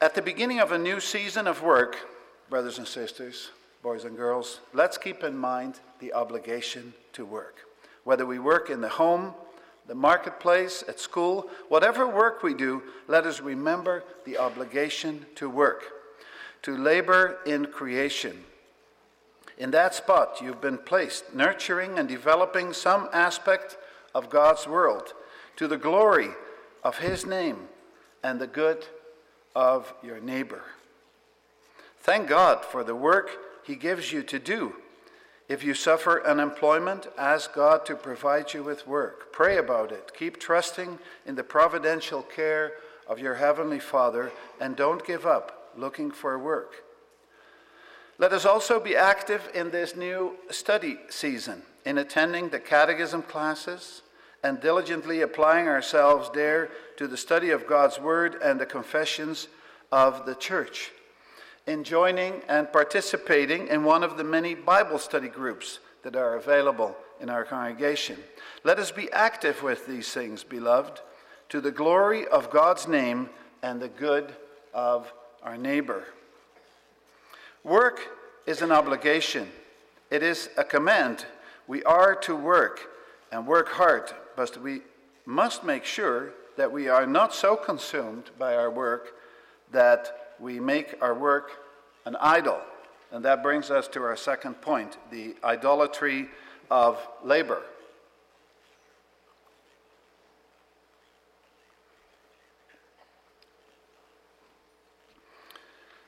At 0.00 0.14
the 0.14 0.22
beginning 0.22 0.60
of 0.60 0.72
a 0.72 0.78
new 0.78 0.98
season 0.98 1.46
of 1.46 1.62
work, 1.62 1.98
brothers 2.48 2.78
and 2.78 2.88
sisters, 2.88 3.50
boys 3.82 4.04
and 4.04 4.16
girls, 4.16 4.60
let's 4.72 4.96
keep 4.96 5.22
in 5.22 5.36
mind 5.36 5.80
the 6.00 6.14
obligation 6.14 6.94
to 7.14 7.24
work. 7.24 7.66
Whether 8.04 8.26
we 8.26 8.38
work 8.38 8.70
in 8.70 8.80
the 8.80 8.88
home, 8.88 9.34
the 9.86 9.94
marketplace, 9.94 10.84
at 10.88 11.00
school, 11.00 11.48
whatever 11.68 12.08
work 12.08 12.42
we 12.42 12.54
do, 12.54 12.82
let 13.08 13.26
us 13.26 13.40
remember 13.40 14.04
the 14.24 14.38
obligation 14.38 15.26
to 15.36 15.48
work, 15.48 15.84
to 16.62 16.76
labor 16.76 17.38
in 17.44 17.66
creation. 17.66 18.44
In 19.58 19.70
that 19.72 19.94
spot, 19.94 20.40
you've 20.42 20.60
been 20.60 20.78
placed, 20.78 21.34
nurturing 21.34 21.98
and 21.98 22.08
developing 22.08 22.72
some 22.72 23.08
aspect 23.12 23.76
of 24.14 24.30
God's 24.30 24.66
world 24.66 25.14
to 25.56 25.68
the 25.68 25.76
glory 25.76 26.30
of 26.82 26.98
His 26.98 27.24
name 27.24 27.68
and 28.22 28.40
the 28.40 28.46
good 28.46 28.86
of 29.54 29.92
your 30.02 30.20
neighbor. 30.20 30.62
Thank 32.00 32.28
God 32.28 32.64
for 32.64 32.84
the 32.84 32.94
work 32.94 33.30
he 33.64 33.76
gives 33.76 34.12
you 34.12 34.22
to 34.24 34.38
do. 34.38 34.74
If 35.48 35.62
you 35.62 35.74
suffer 35.74 36.26
unemployment, 36.26 37.06
ask 37.18 37.52
God 37.52 37.84
to 37.86 37.96
provide 37.96 38.54
you 38.54 38.62
with 38.62 38.86
work. 38.86 39.30
Pray 39.32 39.58
about 39.58 39.92
it. 39.92 40.12
Keep 40.16 40.40
trusting 40.40 40.98
in 41.26 41.34
the 41.34 41.44
providential 41.44 42.22
care 42.22 42.72
of 43.06 43.18
your 43.18 43.34
Heavenly 43.34 43.78
Father 43.78 44.32
and 44.58 44.74
don't 44.74 45.06
give 45.06 45.26
up 45.26 45.72
looking 45.76 46.10
for 46.10 46.38
work. 46.38 46.84
Let 48.16 48.32
us 48.32 48.46
also 48.46 48.80
be 48.80 48.96
active 48.96 49.50
in 49.54 49.70
this 49.70 49.96
new 49.96 50.36
study 50.50 50.98
season 51.10 51.62
in 51.84 51.98
attending 51.98 52.48
the 52.48 52.60
catechism 52.60 53.22
classes 53.22 54.02
and 54.42 54.60
diligently 54.60 55.20
applying 55.20 55.68
ourselves 55.68 56.30
there 56.32 56.70
to 56.96 57.06
the 57.06 57.16
study 57.16 57.50
of 57.50 57.66
God's 57.66 57.98
Word 57.98 58.36
and 58.42 58.58
the 58.58 58.66
confessions 58.66 59.48
of 59.92 60.24
the 60.24 60.34
Church 60.36 60.92
in 61.66 61.82
joining 61.82 62.42
and 62.48 62.70
participating 62.72 63.68
in 63.68 63.84
one 63.84 64.02
of 64.02 64.16
the 64.16 64.24
many 64.24 64.54
Bible 64.54 64.98
study 64.98 65.28
groups 65.28 65.78
that 66.02 66.14
are 66.14 66.36
available 66.36 66.94
in 67.20 67.30
our 67.30 67.44
congregation. 67.44 68.18
Let 68.64 68.78
us 68.78 68.90
be 68.90 69.10
active 69.12 69.62
with 69.62 69.86
these 69.86 70.10
things, 70.12 70.44
beloved, 70.44 71.00
to 71.48 71.60
the 71.60 71.70
glory 71.70 72.26
of 72.26 72.50
God's 72.50 72.86
name 72.86 73.30
and 73.62 73.80
the 73.80 73.88
good 73.88 74.34
of 74.74 75.10
our 75.42 75.56
neighbor. 75.56 76.04
Work 77.62 78.00
is 78.46 78.60
an 78.60 78.70
obligation, 78.70 79.48
it 80.10 80.22
is 80.22 80.50
a 80.58 80.64
command. 80.64 81.24
We 81.66 81.82
are 81.84 82.14
to 82.16 82.36
work 82.36 82.90
and 83.32 83.46
work 83.46 83.70
hard, 83.70 84.12
but 84.36 84.60
we 84.62 84.82
must 85.24 85.64
make 85.64 85.86
sure 85.86 86.34
that 86.58 86.70
we 86.70 86.88
are 86.88 87.06
not 87.06 87.34
so 87.34 87.56
consumed 87.56 88.30
by 88.38 88.54
our 88.54 88.70
work 88.70 89.14
that 89.72 90.23
we 90.40 90.60
make 90.60 90.94
our 91.00 91.14
work 91.14 91.50
an 92.04 92.16
idol. 92.20 92.60
And 93.10 93.24
that 93.24 93.42
brings 93.42 93.70
us 93.70 93.86
to 93.88 94.02
our 94.02 94.16
second 94.16 94.60
point 94.60 94.96
the 95.10 95.36
idolatry 95.44 96.28
of 96.70 96.98
labor. 97.22 97.62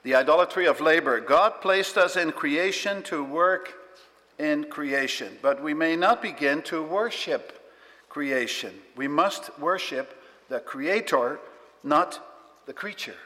The 0.02 0.14
idolatry 0.14 0.66
of 0.66 0.80
labor. 0.80 1.20
God 1.20 1.60
placed 1.60 1.96
us 1.98 2.16
in 2.16 2.32
creation 2.32 3.02
to 3.04 3.24
work 3.24 3.74
in 4.38 4.64
creation, 4.64 5.36
but 5.42 5.62
we 5.62 5.74
may 5.74 5.96
not 5.96 6.22
begin 6.22 6.62
to 6.62 6.82
worship 6.82 7.56
creation. 8.08 8.72
We 8.96 9.08
must 9.08 9.58
worship 9.58 10.22
the 10.48 10.60
Creator, 10.60 11.40
not 11.82 12.20
the 12.66 12.72
creature. 12.72 13.16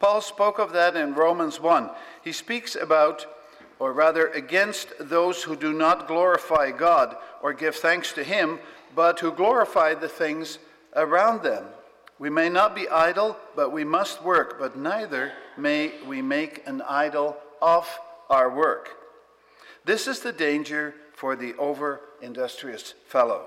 Paul 0.00 0.22
spoke 0.22 0.58
of 0.58 0.72
that 0.72 0.96
in 0.96 1.14
Romans 1.14 1.60
1. 1.60 1.90
He 2.24 2.32
speaks 2.32 2.74
about, 2.74 3.26
or 3.78 3.92
rather 3.92 4.28
against, 4.28 4.88
those 4.98 5.42
who 5.42 5.54
do 5.54 5.74
not 5.74 6.08
glorify 6.08 6.70
God 6.70 7.16
or 7.42 7.52
give 7.52 7.76
thanks 7.76 8.12
to 8.14 8.24
Him, 8.24 8.58
but 8.94 9.20
who 9.20 9.30
glorify 9.30 9.94
the 9.94 10.08
things 10.08 10.58
around 10.96 11.42
them. 11.42 11.66
We 12.18 12.30
may 12.30 12.48
not 12.48 12.74
be 12.74 12.88
idle, 12.88 13.36
but 13.54 13.72
we 13.72 13.84
must 13.84 14.22
work, 14.22 14.58
but 14.58 14.76
neither 14.76 15.32
may 15.56 15.92
we 16.06 16.22
make 16.22 16.66
an 16.66 16.82
idol 16.82 17.36
of 17.60 17.86
our 18.30 18.54
work. 18.54 18.96
This 19.84 20.06
is 20.06 20.20
the 20.20 20.32
danger 20.32 20.94
for 21.14 21.36
the 21.36 21.54
over 21.56 22.00
industrious 22.22 22.94
fellow. 23.06 23.46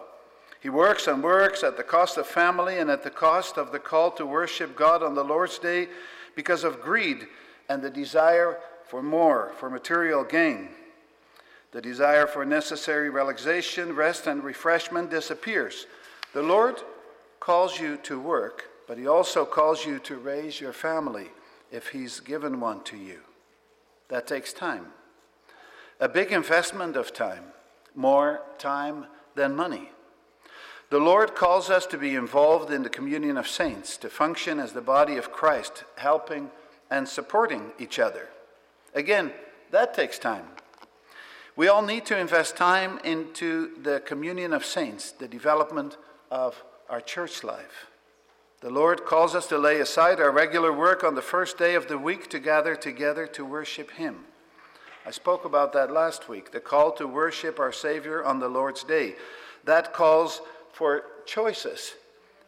He 0.59 0.69
works 0.69 1.07
and 1.07 1.23
works 1.23 1.63
at 1.63 1.77
the 1.77 1.83
cost 1.83 2.17
of 2.17 2.25
family 2.25 2.77
and 2.77 2.89
at 2.89 3.03
the 3.03 3.09
cost 3.09 3.57
of 3.57 3.71
the 3.71 3.79
call 3.79 4.11
to 4.11 4.25
worship 4.25 4.75
God 4.75 5.03
on 5.03 5.13
the 5.13 5.23
Lord's 5.23 5.59
day 5.59 5.89
because 6.35 6.63
of 6.63 6.81
greed 6.81 7.27
and 7.69 7.81
the 7.81 7.89
desire 7.89 8.57
for 8.87 9.01
more, 9.01 9.53
for 9.57 9.69
material 9.69 10.23
gain. 10.23 10.69
The 11.71 11.81
desire 11.81 12.27
for 12.27 12.45
necessary 12.45 13.09
relaxation, 13.09 13.95
rest, 13.95 14.27
and 14.27 14.43
refreshment 14.43 15.09
disappears. 15.09 15.87
The 16.33 16.43
Lord 16.43 16.81
calls 17.39 17.79
you 17.79 17.97
to 18.03 18.19
work, 18.19 18.69
but 18.87 18.97
He 18.97 19.07
also 19.07 19.45
calls 19.45 19.85
you 19.85 19.99
to 19.99 20.17
raise 20.17 20.61
your 20.61 20.73
family 20.73 21.31
if 21.71 21.87
He's 21.87 22.19
given 22.19 22.59
one 22.59 22.83
to 22.83 22.97
you. 22.97 23.21
That 24.09 24.27
takes 24.27 24.53
time. 24.53 24.87
A 25.99 26.07
big 26.07 26.31
investment 26.31 26.95
of 26.95 27.13
time, 27.13 27.45
more 27.95 28.41
time 28.59 29.07
than 29.35 29.55
money. 29.55 29.89
The 30.89 30.99
Lord 30.99 31.35
calls 31.35 31.69
us 31.69 31.85
to 31.87 31.97
be 31.97 32.15
involved 32.15 32.71
in 32.71 32.83
the 32.83 32.89
communion 32.89 33.37
of 33.37 33.47
saints, 33.47 33.97
to 33.97 34.09
function 34.09 34.59
as 34.59 34.73
the 34.73 34.81
body 34.81 35.17
of 35.17 35.31
Christ, 35.31 35.83
helping 35.97 36.51
and 36.91 37.07
supporting 37.07 37.71
each 37.79 37.97
other. 37.97 38.29
Again, 38.93 39.31
that 39.71 39.93
takes 39.93 40.19
time. 40.19 40.45
We 41.55 41.67
all 41.67 41.81
need 41.81 42.05
to 42.07 42.17
invest 42.17 42.55
time 42.57 42.99
into 43.03 43.75
the 43.81 44.01
communion 44.01 44.53
of 44.53 44.65
saints, 44.65 45.11
the 45.11 45.27
development 45.27 45.97
of 46.29 46.63
our 46.89 47.01
church 47.01 47.43
life. 47.43 47.87
The 48.61 48.69
Lord 48.69 49.05
calls 49.05 49.35
us 49.35 49.47
to 49.47 49.57
lay 49.57 49.79
aside 49.79 50.19
our 50.19 50.31
regular 50.31 50.71
work 50.71 51.03
on 51.03 51.15
the 51.15 51.21
first 51.21 51.57
day 51.57 51.75
of 51.75 51.87
the 51.87 51.97
week 51.97 52.29
to 52.29 52.39
gather 52.39 52.75
together 52.75 53.27
to 53.27 53.43
worship 53.43 53.91
Him. 53.91 54.25
I 55.05 55.11
spoke 55.11 55.43
about 55.43 55.73
that 55.73 55.91
last 55.91 56.29
week 56.29 56.51
the 56.51 56.59
call 56.59 56.91
to 56.93 57.05
worship 57.05 57.59
our 57.59 57.73
Savior 57.73 58.23
on 58.23 58.39
the 58.39 58.47
Lord's 58.47 58.83
day. 58.83 59.15
That 59.65 59.93
calls 59.93 60.41
for 60.73 61.03
choices 61.25 61.93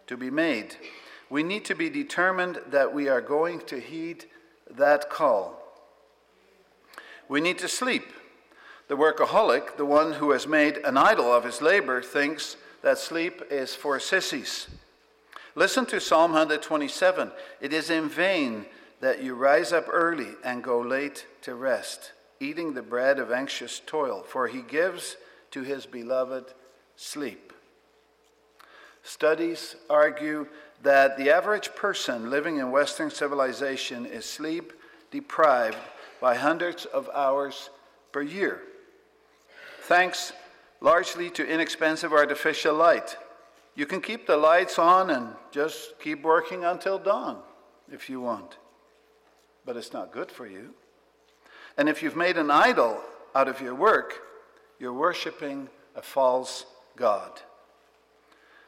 to 0.08 0.18
be 0.18 0.30
made. 0.30 0.76
We 1.30 1.44
need 1.44 1.64
to 1.66 1.76
be 1.76 1.90
determined 1.90 2.60
that 2.68 2.94
we 2.94 3.08
are 3.08 3.22
going 3.22 3.62
to 3.62 3.80
heed 3.80 4.26
that 4.70 5.10
call. 5.10 5.62
We 7.30 7.40
need 7.40 7.58
to 7.60 7.68
sleep. 7.68 8.06
The 8.88 8.98
workaholic, 8.98 9.78
the 9.78 9.86
one 9.86 10.14
who 10.14 10.32
has 10.32 10.46
made 10.46 10.78
an 10.78 10.98
idol 10.98 11.34
of 11.34 11.44
his 11.44 11.62
labor, 11.62 12.02
thinks 12.02 12.58
that 12.84 12.98
sleep 13.00 13.42
is 13.50 13.74
for 13.74 14.00
sissies. 14.00 14.68
Listen 15.56 15.86
to 15.88 16.00
Psalm 16.00 16.32
127. 16.32 17.32
It 17.62 17.74
is 17.74 17.90
in 17.90 18.10
vain 18.10 18.66
that 19.00 19.24
you 19.24 19.34
rise 19.34 19.72
up 19.72 19.88
early 19.92 20.34
and 20.44 20.64
go 20.64 20.80
late 20.80 21.26
to 21.42 21.56
rest, 21.56 22.12
eating 22.40 22.74
the 22.74 22.82
bread 22.82 23.18
of 23.18 23.32
anxious 23.32 23.82
toil, 23.86 24.24
for 24.24 24.48
he 24.48 24.62
gives 24.62 25.18
to 25.52 25.62
his 25.62 25.86
beloved 25.86 26.54
sleep. 26.96 27.54
Studies 29.06 29.78
argue 29.90 30.48
that 30.84 31.18
the 31.18 31.30
average 31.30 31.74
person 31.76 32.30
living 32.30 32.58
in 32.58 32.72
Western 32.72 33.10
civilization 33.10 34.06
is 34.06 34.26
sleep 34.26 34.74
deprived 35.12 35.78
by 36.20 36.36
hundreds 36.36 36.84
of 36.86 37.10
hours 37.14 37.70
per 38.12 38.22
year, 38.22 38.62
thanks 39.84 40.34
largely 40.82 41.30
to 41.30 41.48
inexpensive 41.48 42.12
artificial 42.12 42.76
light 42.76 43.16
you 43.76 43.86
can 43.86 44.02
keep 44.02 44.26
the 44.26 44.38
lights 44.38 44.80
on 44.80 45.10
and 45.10 45.28
just 45.52 46.00
keep 46.00 46.24
working 46.24 46.64
until 46.64 46.98
dawn 46.98 47.42
if 47.92 48.10
you 48.10 48.22
want. 48.22 48.58
But 49.66 49.76
it's 49.76 49.92
not 49.92 50.14
good 50.14 50.32
for 50.32 50.48
you. 50.48 50.74
And 51.78 51.90
if 51.90 52.02
you've 52.02 52.16
made 52.16 52.38
an 52.38 52.50
idol 52.50 53.02
out 53.36 53.50
of 53.50 53.60
your 53.60 53.76
work, 53.76 54.22
you're 54.80 54.94
worshiping 54.94 55.68
a 55.96 56.02
false 56.02 56.66
God. 56.96 57.42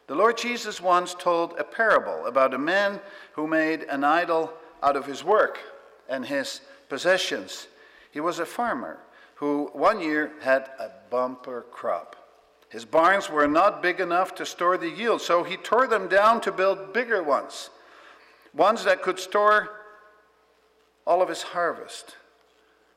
The 0.07 0.15
Lord 0.15 0.37
Jesus 0.37 0.81
once 0.81 1.13
told 1.13 1.53
a 1.57 1.63
parable 1.63 2.25
about 2.25 2.53
a 2.53 2.57
man 2.57 2.99
who 3.33 3.45
made 3.45 3.83
an 3.83 4.03
idol 4.03 4.53
out 4.81 4.95
of 4.95 5.05
his 5.05 5.23
work 5.23 5.59
and 6.07 6.25
his 6.25 6.61
possessions. 6.87 7.67
He 8.11 8.21
was 8.21 8.39
a 8.39 8.45
farmer 8.45 8.99
who 9.35 9.69
one 9.73 9.99
year 9.99 10.31
had 10.41 10.69
a 10.79 10.91
bumper 11.09 11.65
crop. 11.71 12.15
His 12.69 12.85
barns 12.85 13.29
were 13.29 13.47
not 13.47 13.81
big 13.81 13.99
enough 13.99 14.33
to 14.35 14.45
store 14.45 14.77
the 14.77 14.89
yield, 14.89 15.21
so 15.21 15.43
he 15.43 15.57
tore 15.57 15.87
them 15.87 16.07
down 16.07 16.41
to 16.41 16.51
build 16.51 16.93
bigger 16.93 17.21
ones, 17.21 17.69
ones 18.53 18.83
that 18.85 19.01
could 19.01 19.19
store 19.19 19.69
all 21.05 21.21
of 21.21 21.29
his 21.29 21.43
harvest. 21.43 22.15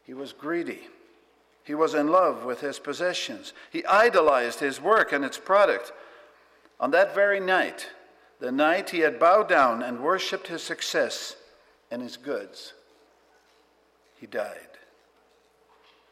He 0.05 0.15
was 0.15 0.33
greedy. 0.33 0.89
He 1.65 1.75
was 1.75 1.95
in 1.95 2.09
love 2.09 2.45
with 2.45 2.61
his 2.61 2.79
possessions. 2.79 3.53
He 3.71 3.85
idolized 3.85 4.59
his 4.59 4.81
work 4.81 5.13
and 5.13 5.25
its 5.25 5.39
product. 5.39 5.93
On 6.81 6.91
that 6.93 7.15
very 7.15 7.41
night, 7.41 7.91
the 8.41 8.51
night 8.51 8.91
he 8.91 9.01
had 9.01 9.21
bowed 9.21 9.49
down 9.49 9.83
and 9.83 10.01
worshiped 10.01 10.49
his 10.49 10.63
success 10.63 11.37
and 11.91 12.01
his 12.01 12.17
goods, 12.17 12.73
he 14.19 14.27
died. 14.27 14.57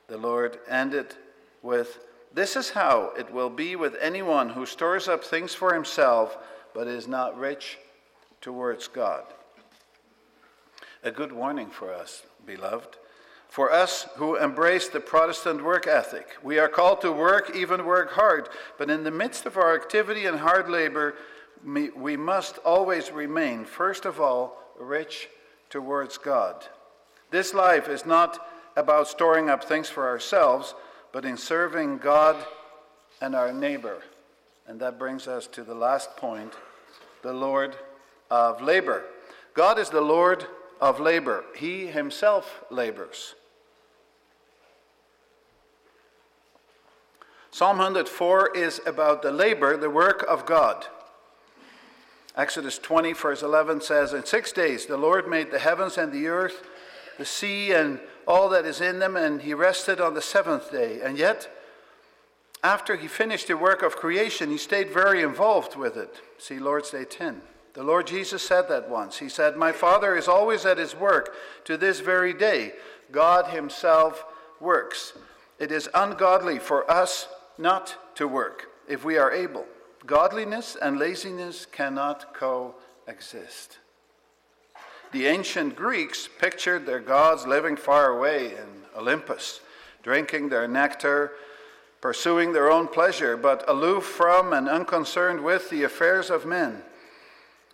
The 0.09 0.19
Lord 0.19 0.59
ended 0.69 1.15
with 1.63 1.99
this 2.35 2.55
is 2.55 2.71
how 2.71 3.13
it 3.19 3.33
will 3.33 3.49
be 3.49 3.77
with 3.77 3.97
anyone 4.01 4.51
who 4.51 4.67
stores 4.67 5.09
up 5.09 5.25
things 5.25 5.55
for 5.55 5.73
himself 5.73 6.37
but 6.75 6.87
is 6.87 7.09
not 7.09 7.39
rich 7.39 7.79
towards 8.43 8.89
God. 8.89 9.25
A 11.03 11.11
good 11.11 11.33
warning 11.33 11.71
for 11.71 11.93
us, 11.93 12.23
beloved. 12.45 12.99
For 13.49 13.73
us 13.73 14.07
who 14.17 14.37
embrace 14.37 14.89
the 14.89 15.01
Protestant 15.01 15.65
work 15.65 15.87
ethic, 15.87 16.37
we 16.43 16.59
are 16.59 16.69
called 16.69 17.01
to 17.01 17.11
work, 17.11 17.57
even 17.57 17.85
work 17.85 18.13
hard, 18.13 18.49
but 18.77 18.91
in 18.91 19.05
the 19.05 19.11
midst 19.11 19.47
of 19.47 19.57
our 19.57 19.75
activity 19.75 20.27
and 20.27 20.39
hard 20.39 20.69
labor, 20.69 21.15
we 21.65 22.17
must 22.17 22.59
always 22.59 23.11
remain, 23.11 23.65
first 23.65 24.05
of 24.05 24.21
all, 24.21 24.59
rich 24.79 25.29
towards 25.71 26.19
God. 26.19 26.67
This 27.31 27.53
life 27.53 27.89
is 27.89 28.07
not 28.07 28.47
about 28.77 29.09
storing 29.09 29.51
up 29.51 29.65
things 29.65 29.89
for 29.89 30.07
ourselves 30.07 30.75
but 31.13 31.25
in 31.25 31.37
serving 31.37 31.99
God 31.99 32.37
and 33.21 33.35
our 33.35 33.53
neighbor. 33.53 34.03
And 34.67 34.81
that 34.81 34.99
brings 34.99 35.27
us 35.27 35.47
to 35.49 35.63
the 35.63 35.75
last 35.75 36.17
point 36.17 36.53
the 37.23 37.33
Lord 37.33 37.75
of 38.31 38.63
labor. 38.63 39.05
God 39.55 39.79
is 39.79 39.91
the 39.91 40.01
Lord 40.01 40.47
of 40.81 41.01
labor, 41.01 41.45
He 41.57 41.87
Himself 41.87 42.63
labors. 42.71 43.35
Psalm 47.59 47.79
104 47.79 48.57
is 48.57 48.81
about 48.87 49.21
the 49.21 49.33
labor, 49.33 49.77
the 49.77 49.91
work 49.91 50.25
of 50.29 50.47
God. 50.47 50.87
Exodus 52.37 52.79
20, 52.79 53.15
verse 53.15 53.43
11 53.43 53.81
says, 53.81 54.13
In 54.13 54.25
six 54.25 54.53
days 54.53 54.87
the 54.87 54.97
Lord 54.97 55.27
made 55.27 55.51
the 55.51 55.59
heavens 55.59 55.99
and 55.99 56.13
the 56.13 56.29
earth, 56.29 56.63
the 57.19 57.25
sea, 57.25 57.73
and 57.73 57.99
all 58.29 58.49
that 58.51 58.65
is 58.65 58.81
in 58.81 59.01
them, 59.01 59.17
and 59.17 59.43
he 59.43 59.55
rested 59.55 60.01
on 60.01 60.15
the 60.15 60.23
seventh 60.23 60.71
day. 60.71 61.01
And 61.03 61.19
yet, 61.19 61.53
after 62.63 62.95
he 62.95 63.09
finished 63.09 63.49
the 63.49 63.57
work 63.57 63.83
of 63.83 63.97
creation, 63.97 64.51
he 64.51 64.57
stayed 64.57 64.93
very 64.93 65.21
involved 65.21 65.75
with 65.75 65.97
it. 65.97 66.15
See 66.39 66.61
Lord's 66.61 66.93
Day 66.93 67.07
10. 67.07 67.43
The 67.75 67.83
Lord 67.83 68.07
Jesus 68.07 68.41
said 68.41 68.69
that 68.69 68.89
once. 68.89 69.19
He 69.19 69.29
said, 69.29 69.57
My 69.57 69.73
Father 69.73 70.15
is 70.15 70.29
always 70.29 70.65
at 70.65 70.79
his 70.79 70.95
work 70.95 71.35
to 71.65 71.77
this 71.77 71.99
very 71.99 72.33
day. 72.33 72.75
God 73.11 73.49
himself 73.49 74.25
works. 74.61 75.15
It 75.59 75.73
is 75.73 75.89
ungodly 75.93 76.61
for 76.61 76.89
us 76.89 77.27
not 77.59 78.17
to 78.17 78.27
work 78.27 78.71
if 78.89 79.05
we 79.05 79.19
are 79.19 79.33
able. 79.33 79.67
Godliness 80.07 80.77
and 80.81 80.99
laziness 80.99 81.67
cannot 81.67 82.33
coexist. 82.33 83.79
The 85.13 85.27
ancient 85.27 85.75
Greeks 85.75 86.29
pictured 86.39 86.87
their 86.87 87.01
gods 87.01 87.47
living 87.47 87.77
far 87.77 88.11
away 88.11 88.55
in 88.55 88.85
Olympus, 88.97 89.61
drinking 90.03 90.49
their 90.49 90.69
nectar, 90.69 91.33
pursuing 92.01 92.53
their 92.53 92.71
own 92.71 92.87
pleasure, 92.87 93.37
but 93.37 93.69
aloof 93.69 94.05
from 94.05 94.53
and 94.53 94.69
unconcerned 94.69 95.43
with 95.43 95.69
the 95.71 95.83
affairs 95.83 96.31
of 96.31 96.47
men. 96.47 96.83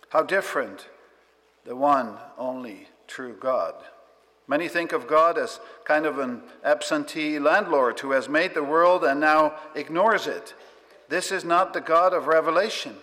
How 0.09 0.23
different 0.23 0.87
the 1.65 1.75
one 1.75 2.17
only 2.37 2.87
true 3.07 3.35
God. 3.39 3.75
Many 4.47 4.67
think 4.67 4.91
of 4.91 5.07
God 5.07 5.37
as 5.37 5.59
kind 5.85 6.05
of 6.05 6.19
an 6.19 6.43
absentee 6.63 7.39
landlord 7.39 7.99
who 7.99 8.11
has 8.11 8.29
made 8.29 8.53
the 8.53 8.63
world 8.63 9.03
and 9.03 9.19
now 9.19 9.55
ignores 9.73 10.27
it. 10.27 10.53
This 11.09 11.31
is 11.31 11.43
not 11.43 11.73
the 11.73 11.81
God 11.81 12.13
of 12.13 12.27
Revelation. 12.27 12.95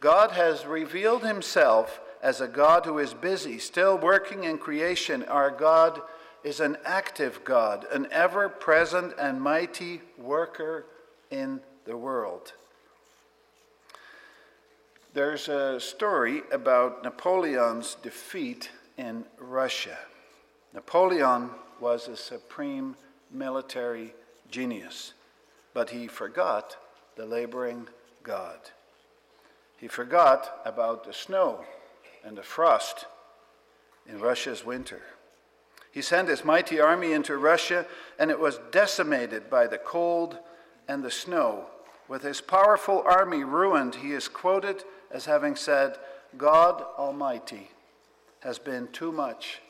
God 0.00 0.32
has 0.32 0.66
revealed 0.66 1.24
himself 1.24 2.00
as 2.22 2.40
a 2.40 2.48
God 2.48 2.84
who 2.86 2.98
is 2.98 3.14
busy, 3.14 3.58
still 3.58 3.96
working 3.96 4.44
in 4.44 4.58
creation. 4.58 5.24
Our 5.24 5.50
God 5.50 6.00
is 6.42 6.60
an 6.60 6.76
active 6.84 7.44
God, 7.44 7.86
an 7.92 8.08
ever 8.10 8.48
present 8.48 9.14
and 9.18 9.40
mighty 9.40 10.00
worker 10.18 10.86
in 11.30 11.60
the 11.84 11.96
world. 11.96 12.52
There's 15.12 15.48
a 15.48 15.80
story 15.80 16.42
about 16.52 17.02
Napoleon's 17.02 17.96
defeat 17.96 18.70
in 18.96 19.24
Russia. 19.38 19.98
Napoleon 20.72 21.50
was 21.80 22.06
a 22.08 22.16
supreme 22.16 22.96
military 23.30 24.14
genius, 24.50 25.14
but 25.74 25.90
he 25.90 26.06
forgot 26.06 26.76
the 27.16 27.26
laboring 27.26 27.88
God. 28.22 28.58
He 29.76 29.88
forgot 29.88 30.60
about 30.64 31.04
the 31.04 31.12
snow 31.12 31.64
and 32.24 32.36
the 32.36 32.42
frost 32.42 33.06
in 34.06 34.20
Russia's 34.20 34.64
winter. 34.64 35.02
He 35.90 36.02
sent 36.02 36.28
his 36.28 36.44
mighty 36.44 36.78
army 36.78 37.12
into 37.12 37.36
Russia, 37.36 37.86
and 38.18 38.30
it 38.30 38.38
was 38.38 38.60
decimated 38.70 39.50
by 39.50 39.66
the 39.66 39.78
cold 39.78 40.38
and 40.86 41.02
the 41.02 41.10
snow. 41.10 41.66
With 42.06 42.22
his 42.22 42.40
powerful 42.40 43.02
army 43.04 43.42
ruined, 43.42 43.96
he 43.96 44.12
is 44.12 44.28
quoted 44.28 44.84
as 45.10 45.24
having 45.24 45.56
said, 45.56 45.96
God 46.36 46.84
Almighty 46.96 47.70
has 48.40 48.58
been 48.58 48.88
too 48.92 49.10
much 49.10 49.60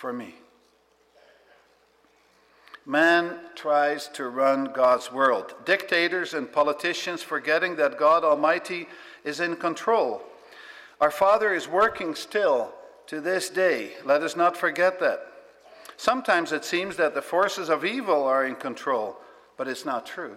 for 0.00 0.12
me. 0.12 0.34
Man 2.86 3.38
tries 3.54 4.08
to 4.08 4.28
run 4.28 4.72
God's 4.72 5.12
world. 5.12 5.54
Dictators 5.64 6.34
and 6.34 6.50
politicians 6.50 7.22
forgetting 7.22 7.76
that 7.76 7.98
God 7.98 8.24
Almighty 8.24 8.88
is 9.22 9.38
in 9.38 9.54
control 9.54 10.22
our 11.00 11.10
Father 11.10 11.54
is 11.54 11.66
working 11.66 12.14
still 12.14 12.72
to 13.06 13.22
this 13.22 13.48
day. 13.48 13.92
Let 14.04 14.22
us 14.22 14.36
not 14.36 14.54
forget 14.56 15.00
that. 15.00 15.26
Sometimes 15.96 16.52
it 16.52 16.64
seems 16.64 16.96
that 16.96 17.14
the 17.14 17.22
forces 17.22 17.70
of 17.70 17.84
evil 17.86 18.24
are 18.24 18.44
in 18.44 18.54
control, 18.54 19.16
but 19.56 19.66
it's 19.66 19.86
not 19.86 20.04
true. 20.04 20.36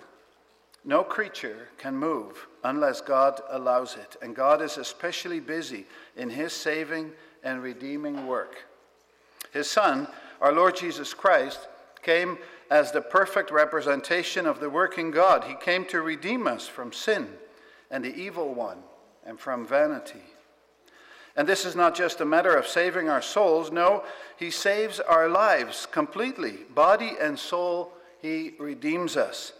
No 0.85 1.03
creature 1.03 1.67
can 1.77 1.95
move 1.95 2.47
unless 2.63 3.01
God 3.01 3.41
allows 3.49 3.95
it, 3.95 4.15
and 4.21 4.35
God 4.35 4.61
is 4.61 4.77
especially 4.77 5.39
busy 5.39 5.85
in 6.15 6.29
his 6.29 6.53
saving 6.53 7.11
and 7.43 7.61
redeeming 7.61 8.25
work. 8.25 8.65
His 9.53 9.69
Son, 9.69 10.07
our 10.41 10.51
Lord 10.51 10.75
Jesus 10.75 11.13
Christ, 11.13 11.59
came 12.01 12.39
as 12.71 12.91
the 12.91 13.01
perfect 13.01 13.51
representation 13.51 14.47
of 14.47 14.59
the 14.59 14.69
working 14.69 15.11
God. 15.11 15.43
He 15.43 15.55
came 15.55 15.85
to 15.85 16.01
redeem 16.01 16.47
us 16.47 16.67
from 16.67 16.91
sin 16.91 17.27
and 17.91 18.03
the 18.03 18.15
evil 18.15 18.53
one 18.53 18.79
and 19.25 19.39
from 19.39 19.65
vanity. 19.65 20.23
And 21.35 21.47
this 21.47 21.65
is 21.65 21.75
not 21.75 21.95
just 21.95 22.19
a 22.19 22.25
matter 22.25 22.55
of 22.55 22.67
saving 22.67 23.09
our 23.09 23.21
souls. 23.21 23.71
No, 23.71 24.03
He 24.37 24.49
saves 24.49 24.99
our 24.99 25.29
lives 25.29 25.87
completely. 25.91 26.57
Body 26.73 27.13
and 27.19 27.37
soul, 27.37 27.93
He 28.21 28.53
redeems 28.59 29.17
us. 29.17 29.53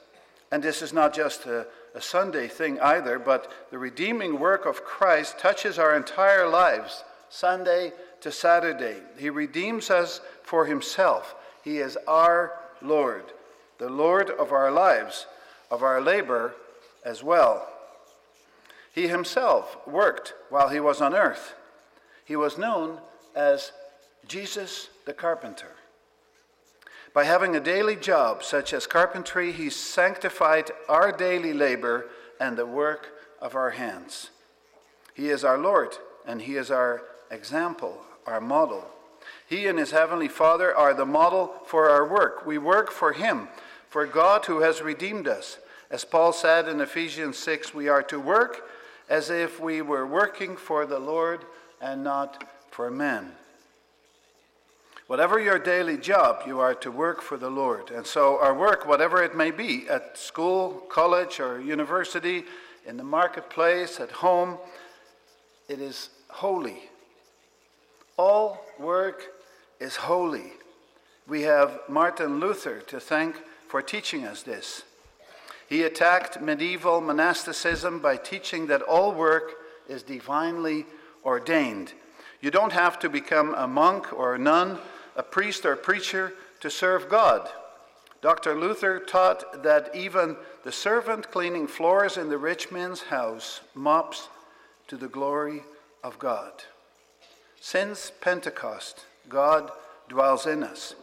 And 0.51 0.61
this 0.61 0.81
is 0.81 0.93
not 0.93 1.13
just 1.13 1.45
a, 1.45 1.65
a, 1.95 2.01
Sunday 2.01 2.47
thing 2.47 2.79
either, 2.79 3.17
but 3.17 3.51
the 3.71 3.79
redeeming 3.79 4.39
work 4.39 4.67
of 4.67 4.83
Christ 4.83 5.39
touches 5.39 5.79
our 5.79 5.95
entire 5.95 6.47
lives, 6.47 7.03
Sunday 7.29 7.91
to 8.23 8.31
Saturday. 8.31 8.97
He 9.17 9.29
redeems 9.29 9.89
us 9.89 10.21
for 10.43 10.65
Himself. 10.65 11.35
He 11.63 11.77
is 11.77 11.97
our 12.07 12.53
Lord, 12.81 13.25
the 13.77 13.89
Lord 13.89 14.29
of 14.29 14.51
our 14.51 14.71
lives, 14.71 15.27
of 15.69 15.83
our 15.83 16.01
labor 16.01 16.55
as 17.05 17.21
well. 17.21 17.67
He 18.93 19.07
Himself 19.07 19.77
worked 19.85 20.33
while 20.49 20.69
He 20.69 20.79
was 20.79 21.01
on 21.01 21.13
earth. 21.13 21.55
He 22.25 22.35
was 22.35 22.57
known 22.57 22.99
as 23.35 23.71
Jesus 24.27 24.89
the 25.05 25.13
carpenter. 25.13 25.71
By 27.13 27.25
having 27.25 27.55
a 27.55 27.59
daily 27.59 27.95
job 27.95 28.41
such 28.41 28.73
as 28.73 28.87
carpentry, 28.87 29.51
he 29.51 29.69
sanctified 29.69 30.71
our 30.89 31.11
daily 31.11 31.53
labor 31.53 32.07
and 32.39 32.57
the 32.57 32.65
work 32.65 33.09
of 33.39 33.53
our 33.53 33.71
hands. 33.71 34.31
He 35.13 35.29
is 35.29 35.43
our 35.43 35.57
Lord, 35.57 35.95
and 36.25 36.41
he 36.41 36.55
is 36.55 36.71
our 36.71 37.03
example, 37.33 38.01
our 38.25 38.39
model. 38.39 38.85
He 39.47 39.67
and 39.67 39.77
his 39.77 39.91
heavenly 39.91 40.27
Father 40.27 40.75
are 40.75 40.93
the 40.93 41.05
model 41.05 41.53
for 41.65 41.89
our 41.89 42.07
work. 42.07 42.45
We 42.45 42.57
work 42.57 42.91
for 42.91 43.13
him, 43.13 43.49
for 43.89 44.05
God 44.05 44.45
who 44.45 44.61
has 44.61 44.81
redeemed 44.81 45.27
us. 45.27 45.57
As 45.89 46.05
Paul 46.05 46.33
said 46.33 46.67
in 46.67 46.81
Ephesians 46.81 47.37
6, 47.37 47.73
we 47.73 47.87
are 47.87 48.03
to 48.03 48.19
work 48.19 48.67
as 49.09 49.29
if 49.29 49.59
we 49.59 49.81
were 49.81 50.07
working 50.07 50.55
for 50.55 50.85
the 50.85 50.99
Lord 50.99 51.45
and 51.81 52.03
not 52.03 52.49
for 52.71 52.89
men. 52.89 53.33
Whatever 55.07 55.39
your 55.39 55.59
daily 55.59 55.97
job, 55.97 56.43
you 56.47 56.59
are 56.59 56.73
to 56.75 56.89
work 56.89 57.21
for 57.21 57.37
the 57.37 57.49
Lord. 57.49 57.91
And 57.91 58.07
so, 58.07 58.39
our 58.39 58.53
work, 58.53 58.87
whatever 58.87 59.21
it 59.21 59.35
may 59.35 59.51
be, 59.51 59.87
at 59.89 60.17
school, 60.17 60.81
college, 60.89 61.39
or 61.39 61.59
university, 61.59 62.45
in 62.85 62.97
the 62.97 63.03
marketplace, 63.03 63.99
at 63.99 64.11
home, 64.11 64.57
it 65.67 65.79
is 65.79 66.09
holy. 66.29 66.89
All 68.17 68.63
work 68.79 69.23
is 69.79 69.95
holy. 69.95 70.53
We 71.27 71.43
have 71.43 71.81
Martin 71.87 72.39
Luther 72.39 72.79
to 72.81 72.99
thank 72.99 73.35
for 73.67 73.81
teaching 73.81 74.25
us 74.25 74.43
this. 74.43 74.83
He 75.67 75.83
attacked 75.83 76.41
medieval 76.41 77.01
monasticism 77.01 77.99
by 77.99 78.17
teaching 78.17 78.67
that 78.67 78.81
all 78.81 79.13
work 79.13 79.53
is 79.87 80.03
divinely 80.03 80.85
ordained. 81.25 81.93
You 82.41 82.51
don't 82.51 82.73
have 82.73 82.99
to 82.99 83.09
become 83.09 83.55
a 83.55 83.67
monk 83.67 84.13
or 84.13 84.35
a 84.35 84.39
nun, 84.39 84.77
a 85.15 85.23
priest 85.23 85.65
or 85.65 85.73
a 85.73 85.77
preacher 85.77 86.33
to 86.59 86.69
serve 86.69 87.09
God. 87.09 87.49
Dr. 88.21 88.55
Luther 88.55 88.99
taught 88.99 89.63
that 89.63 89.95
even 89.95 90.37
the 90.63 90.71
servant 90.71 91.31
cleaning 91.31 91.67
floors 91.67 92.17
in 92.17 92.29
the 92.29 92.37
rich 92.37 92.71
man's 92.71 93.01
house 93.01 93.61
mops 93.73 94.29
to 94.87 94.97
the 94.97 95.07
glory 95.07 95.63
of 96.03 96.19
God. 96.19 96.63
Since 97.65 98.11
Pentecost, 98.19 99.05
God 99.29 99.71
dwells 100.09 100.45
in 100.45 100.63
us. 100.63 100.95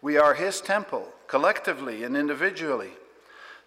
We 0.00 0.16
are 0.16 0.34
His 0.34 0.60
temple, 0.60 1.08
collectively 1.26 2.04
and 2.04 2.16
individually. 2.16 2.92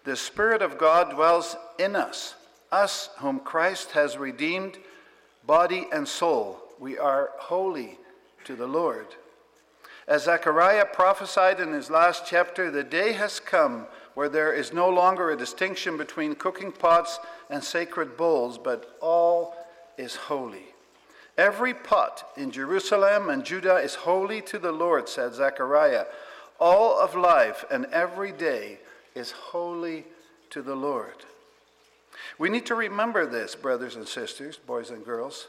The 0.04 0.16
Spirit 0.16 0.62
of 0.62 0.78
God 0.78 1.10
dwells 1.10 1.56
in 1.78 1.94
us, 1.94 2.34
us 2.72 3.10
whom 3.18 3.38
Christ 3.38 3.90
has 3.90 4.16
redeemed 4.16 4.78
body 5.46 5.86
and 5.92 6.08
soul. 6.08 6.58
We 6.80 6.96
are 6.96 7.32
holy 7.38 7.98
to 8.44 8.56
the 8.56 8.66
Lord. 8.66 9.08
As 10.08 10.24
Zechariah 10.24 10.86
prophesied 10.86 11.60
in 11.60 11.74
his 11.74 11.90
last 11.90 12.24
chapter, 12.26 12.70
the 12.70 12.82
day 12.82 13.12
has 13.12 13.40
come 13.40 13.86
where 14.14 14.30
there 14.30 14.54
is 14.54 14.72
no 14.72 14.88
longer 14.88 15.30
a 15.30 15.36
distinction 15.36 15.98
between 15.98 16.34
cooking 16.34 16.72
pots 16.72 17.18
and 17.50 17.62
sacred 17.62 18.16
bowls, 18.16 18.56
but 18.56 18.96
all 19.02 19.54
is 19.98 20.16
holy. 20.16 20.71
Every 21.38 21.72
pot 21.72 22.30
in 22.36 22.50
Jerusalem 22.50 23.30
and 23.30 23.44
Judah 23.44 23.76
is 23.76 23.94
holy 23.94 24.42
to 24.42 24.58
the 24.58 24.72
Lord, 24.72 25.08
said 25.08 25.34
Zechariah. 25.34 26.04
All 26.60 26.98
of 26.98 27.14
life 27.14 27.64
and 27.70 27.86
every 27.86 28.32
day 28.32 28.78
is 29.14 29.30
holy 29.30 30.04
to 30.50 30.62
the 30.62 30.74
Lord. 30.74 31.24
We 32.38 32.50
need 32.50 32.66
to 32.66 32.74
remember 32.74 33.26
this, 33.26 33.54
brothers 33.54 33.96
and 33.96 34.06
sisters, 34.06 34.58
boys 34.58 34.90
and 34.90 35.04
girls. 35.04 35.48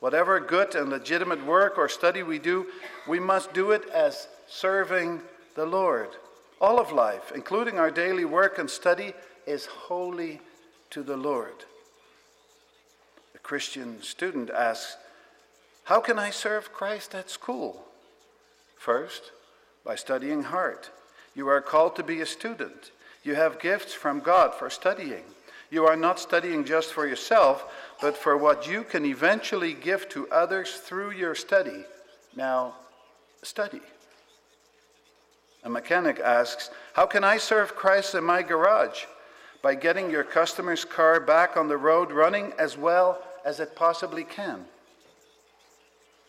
Whatever 0.00 0.38
good 0.38 0.74
and 0.74 0.90
legitimate 0.90 1.44
work 1.44 1.78
or 1.78 1.88
study 1.88 2.22
we 2.22 2.38
do, 2.38 2.66
we 3.08 3.18
must 3.18 3.52
do 3.52 3.72
it 3.72 3.88
as 3.90 4.28
serving 4.46 5.20
the 5.54 5.66
Lord. 5.66 6.10
All 6.60 6.78
of 6.78 6.92
life, 6.92 7.32
including 7.34 7.78
our 7.78 7.90
daily 7.90 8.24
work 8.24 8.58
and 8.58 8.70
study, 8.70 9.14
is 9.46 9.66
holy 9.66 10.40
to 10.90 11.02
the 11.02 11.16
Lord. 11.16 11.64
The 13.32 13.38
Christian 13.40 14.02
student 14.02 14.50
asks, 14.50 14.96
How 15.84 16.00
can 16.00 16.18
I 16.18 16.30
serve 16.30 16.72
Christ 16.72 17.14
at 17.14 17.30
school? 17.30 17.84
First, 18.76 19.32
by 19.84 19.94
studying 19.96 20.42
hard. 20.44 20.88
You 21.34 21.48
are 21.48 21.60
called 21.60 21.96
to 21.96 22.02
be 22.02 22.20
a 22.20 22.26
student. 22.26 22.90
You 23.22 23.34
have 23.34 23.60
gifts 23.60 23.92
from 23.92 24.20
God 24.20 24.54
for 24.54 24.70
studying. 24.70 25.24
You 25.70 25.86
are 25.86 25.96
not 25.96 26.20
studying 26.20 26.64
just 26.64 26.92
for 26.92 27.06
yourself, 27.06 27.66
but 28.00 28.16
for 28.16 28.36
what 28.36 28.66
you 28.66 28.82
can 28.82 29.04
eventually 29.04 29.74
give 29.74 30.08
to 30.10 30.28
others 30.30 30.74
through 30.74 31.12
your 31.12 31.34
study. 31.34 31.84
Now, 32.34 32.74
study. 33.42 33.80
A 35.64 35.68
mechanic 35.68 36.18
asks, 36.20 36.70
How 36.92 37.06
can 37.06 37.24
I 37.24 37.38
serve 37.38 37.76
Christ 37.76 38.14
in 38.14 38.24
my 38.24 38.42
garage? 38.42 39.04
By 39.62 39.74
getting 39.74 40.10
your 40.10 40.24
customer's 40.24 40.84
car 40.84 41.20
back 41.20 41.56
on 41.56 41.68
the 41.68 41.76
road 41.76 42.12
running 42.12 42.52
as 42.58 42.76
well 42.76 43.22
as 43.44 43.60
it 43.60 43.74
possibly 43.74 44.24
can. 44.24 44.66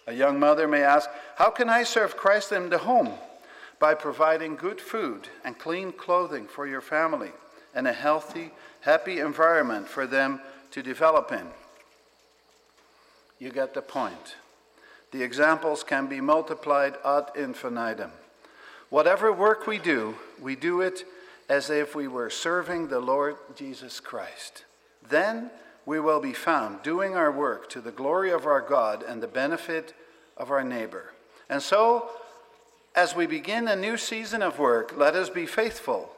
A 0.07 0.13
young 0.13 0.39
mother 0.39 0.67
may 0.67 0.83
ask, 0.83 1.09
How 1.35 1.49
can 1.49 1.69
I 1.69 1.83
serve 1.83 2.17
Christ 2.17 2.51
in 2.51 2.69
the 2.69 2.79
home? 2.79 3.13
By 3.79 3.93
providing 3.93 4.55
good 4.55 4.79
food 4.79 5.27
and 5.43 5.57
clean 5.57 5.91
clothing 5.91 6.47
for 6.47 6.65
your 6.65 6.81
family 6.81 7.31
and 7.73 7.87
a 7.87 7.93
healthy, 7.93 8.51
happy 8.81 9.19
environment 9.19 9.87
for 9.87 10.07
them 10.07 10.39
to 10.71 10.81
develop 10.81 11.31
in. 11.31 11.47
You 13.39 13.51
get 13.51 13.73
the 13.73 13.81
point. 13.81 14.35
The 15.11 15.23
examples 15.23 15.83
can 15.83 16.07
be 16.07 16.21
multiplied 16.21 16.95
ad 17.05 17.27
infinitum. 17.35 18.11
Whatever 18.89 19.31
work 19.31 19.67
we 19.67 19.77
do, 19.77 20.15
we 20.41 20.55
do 20.55 20.81
it 20.81 21.05
as 21.49 21.69
if 21.69 21.95
we 21.95 22.07
were 22.07 22.29
serving 22.29 22.87
the 22.87 22.99
Lord 22.99 23.35
Jesus 23.55 23.99
Christ. 23.99 24.63
Then 25.07 25.51
we 25.85 25.99
will 25.99 26.19
be 26.19 26.33
found 26.33 26.81
doing 26.83 27.15
our 27.15 27.31
work 27.31 27.69
to 27.69 27.81
the 27.81 27.91
glory 27.91 28.31
of 28.31 28.45
our 28.45 28.61
God 28.61 29.03
and 29.03 29.21
the 29.21 29.27
benefit 29.27 29.93
of 30.37 30.51
our 30.51 30.63
neighbor. 30.63 31.13
And 31.49 31.61
so, 31.61 32.09
as 32.95 33.15
we 33.15 33.27
begin 33.27 33.67
a 33.67 33.75
new 33.75 33.97
season 33.97 34.41
of 34.41 34.57
work, 34.57 34.93
let 34.97 35.15
us 35.15 35.29
be 35.29 35.45
faithful 35.45 36.09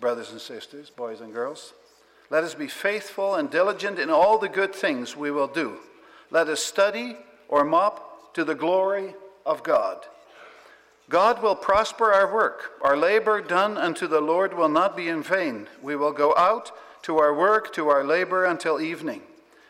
brothers 0.00 0.32
and 0.32 0.40
sisters, 0.40 0.90
boys 0.90 1.20
and 1.20 1.32
girls. 1.32 1.74
Let 2.30 2.42
us 2.42 2.54
be 2.54 2.68
faithful 2.68 3.34
and 3.34 3.50
diligent 3.50 3.98
in 3.98 4.08
all 4.08 4.38
the 4.38 4.48
good 4.48 4.74
things 4.74 5.16
we 5.16 5.30
will 5.30 5.46
do. 5.46 5.76
Let 6.30 6.48
us 6.48 6.62
study 6.62 7.16
or 7.48 7.64
mop 7.64 8.34
to 8.34 8.44
the 8.44 8.54
glory 8.54 9.14
of 9.44 9.62
God. 9.62 9.98
God 11.08 11.42
will 11.42 11.56
prosper 11.56 12.12
our 12.12 12.32
work. 12.32 12.72
Our 12.82 12.96
labor 12.96 13.42
done 13.42 13.76
unto 13.76 14.06
the 14.06 14.20
Lord 14.20 14.56
will 14.56 14.68
not 14.68 14.96
be 14.96 15.08
in 15.08 15.22
vain. 15.22 15.66
We 15.82 15.96
will 15.96 16.12
go 16.12 16.34
out 16.36 16.70
to 17.02 17.18
our 17.18 17.34
work, 17.34 17.72
to 17.74 17.88
our 17.88 18.04
labor 18.04 18.44
until 18.44 18.80
evening. 18.80 19.22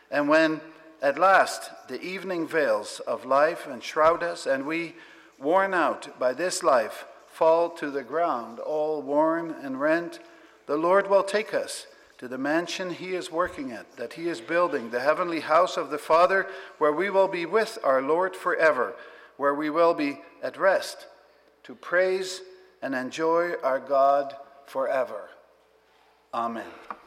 And 0.09 0.27
when 0.27 0.61
at 1.01 1.17
last 1.17 1.71
the 1.87 2.01
evening 2.01 2.47
veils 2.47 2.99
of 3.01 3.25
life 3.25 3.67
enshroud 3.67 4.23
us, 4.23 4.45
and 4.45 4.65
we, 4.65 4.95
worn 5.39 5.73
out 5.73 6.19
by 6.19 6.33
this 6.33 6.61
life, 6.61 7.05
fall 7.27 7.69
to 7.69 7.89
the 7.89 8.03
ground, 8.03 8.59
all 8.59 9.01
worn 9.01 9.55
and 9.61 9.79
rent, 9.79 10.19
the 10.67 10.77
Lord 10.77 11.09
will 11.09 11.23
take 11.23 11.53
us 11.53 11.87
to 12.19 12.27
the 12.27 12.37
mansion 12.37 12.91
he 12.91 13.15
is 13.15 13.31
working 13.31 13.71
at, 13.71 13.97
that 13.97 14.13
he 14.13 14.29
is 14.29 14.39
building, 14.39 14.91
the 14.91 14.99
heavenly 14.99 15.39
house 15.39 15.75
of 15.75 15.89
the 15.89 15.97
Father, 15.97 16.45
where 16.77 16.93
we 16.93 17.09
will 17.09 17.27
be 17.27 17.47
with 17.47 17.79
our 17.83 18.01
Lord 18.01 18.35
forever, 18.35 18.93
where 19.37 19.55
we 19.55 19.71
will 19.71 19.95
be 19.95 20.21
at 20.43 20.55
rest 20.55 21.07
to 21.63 21.73
praise 21.73 22.41
and 22.81 22.93
enjoy 22.93 23.53
our 23.63 23.79
God 23.79 24.35
forever. 24.67 25.29
Amen. 26.31 27.00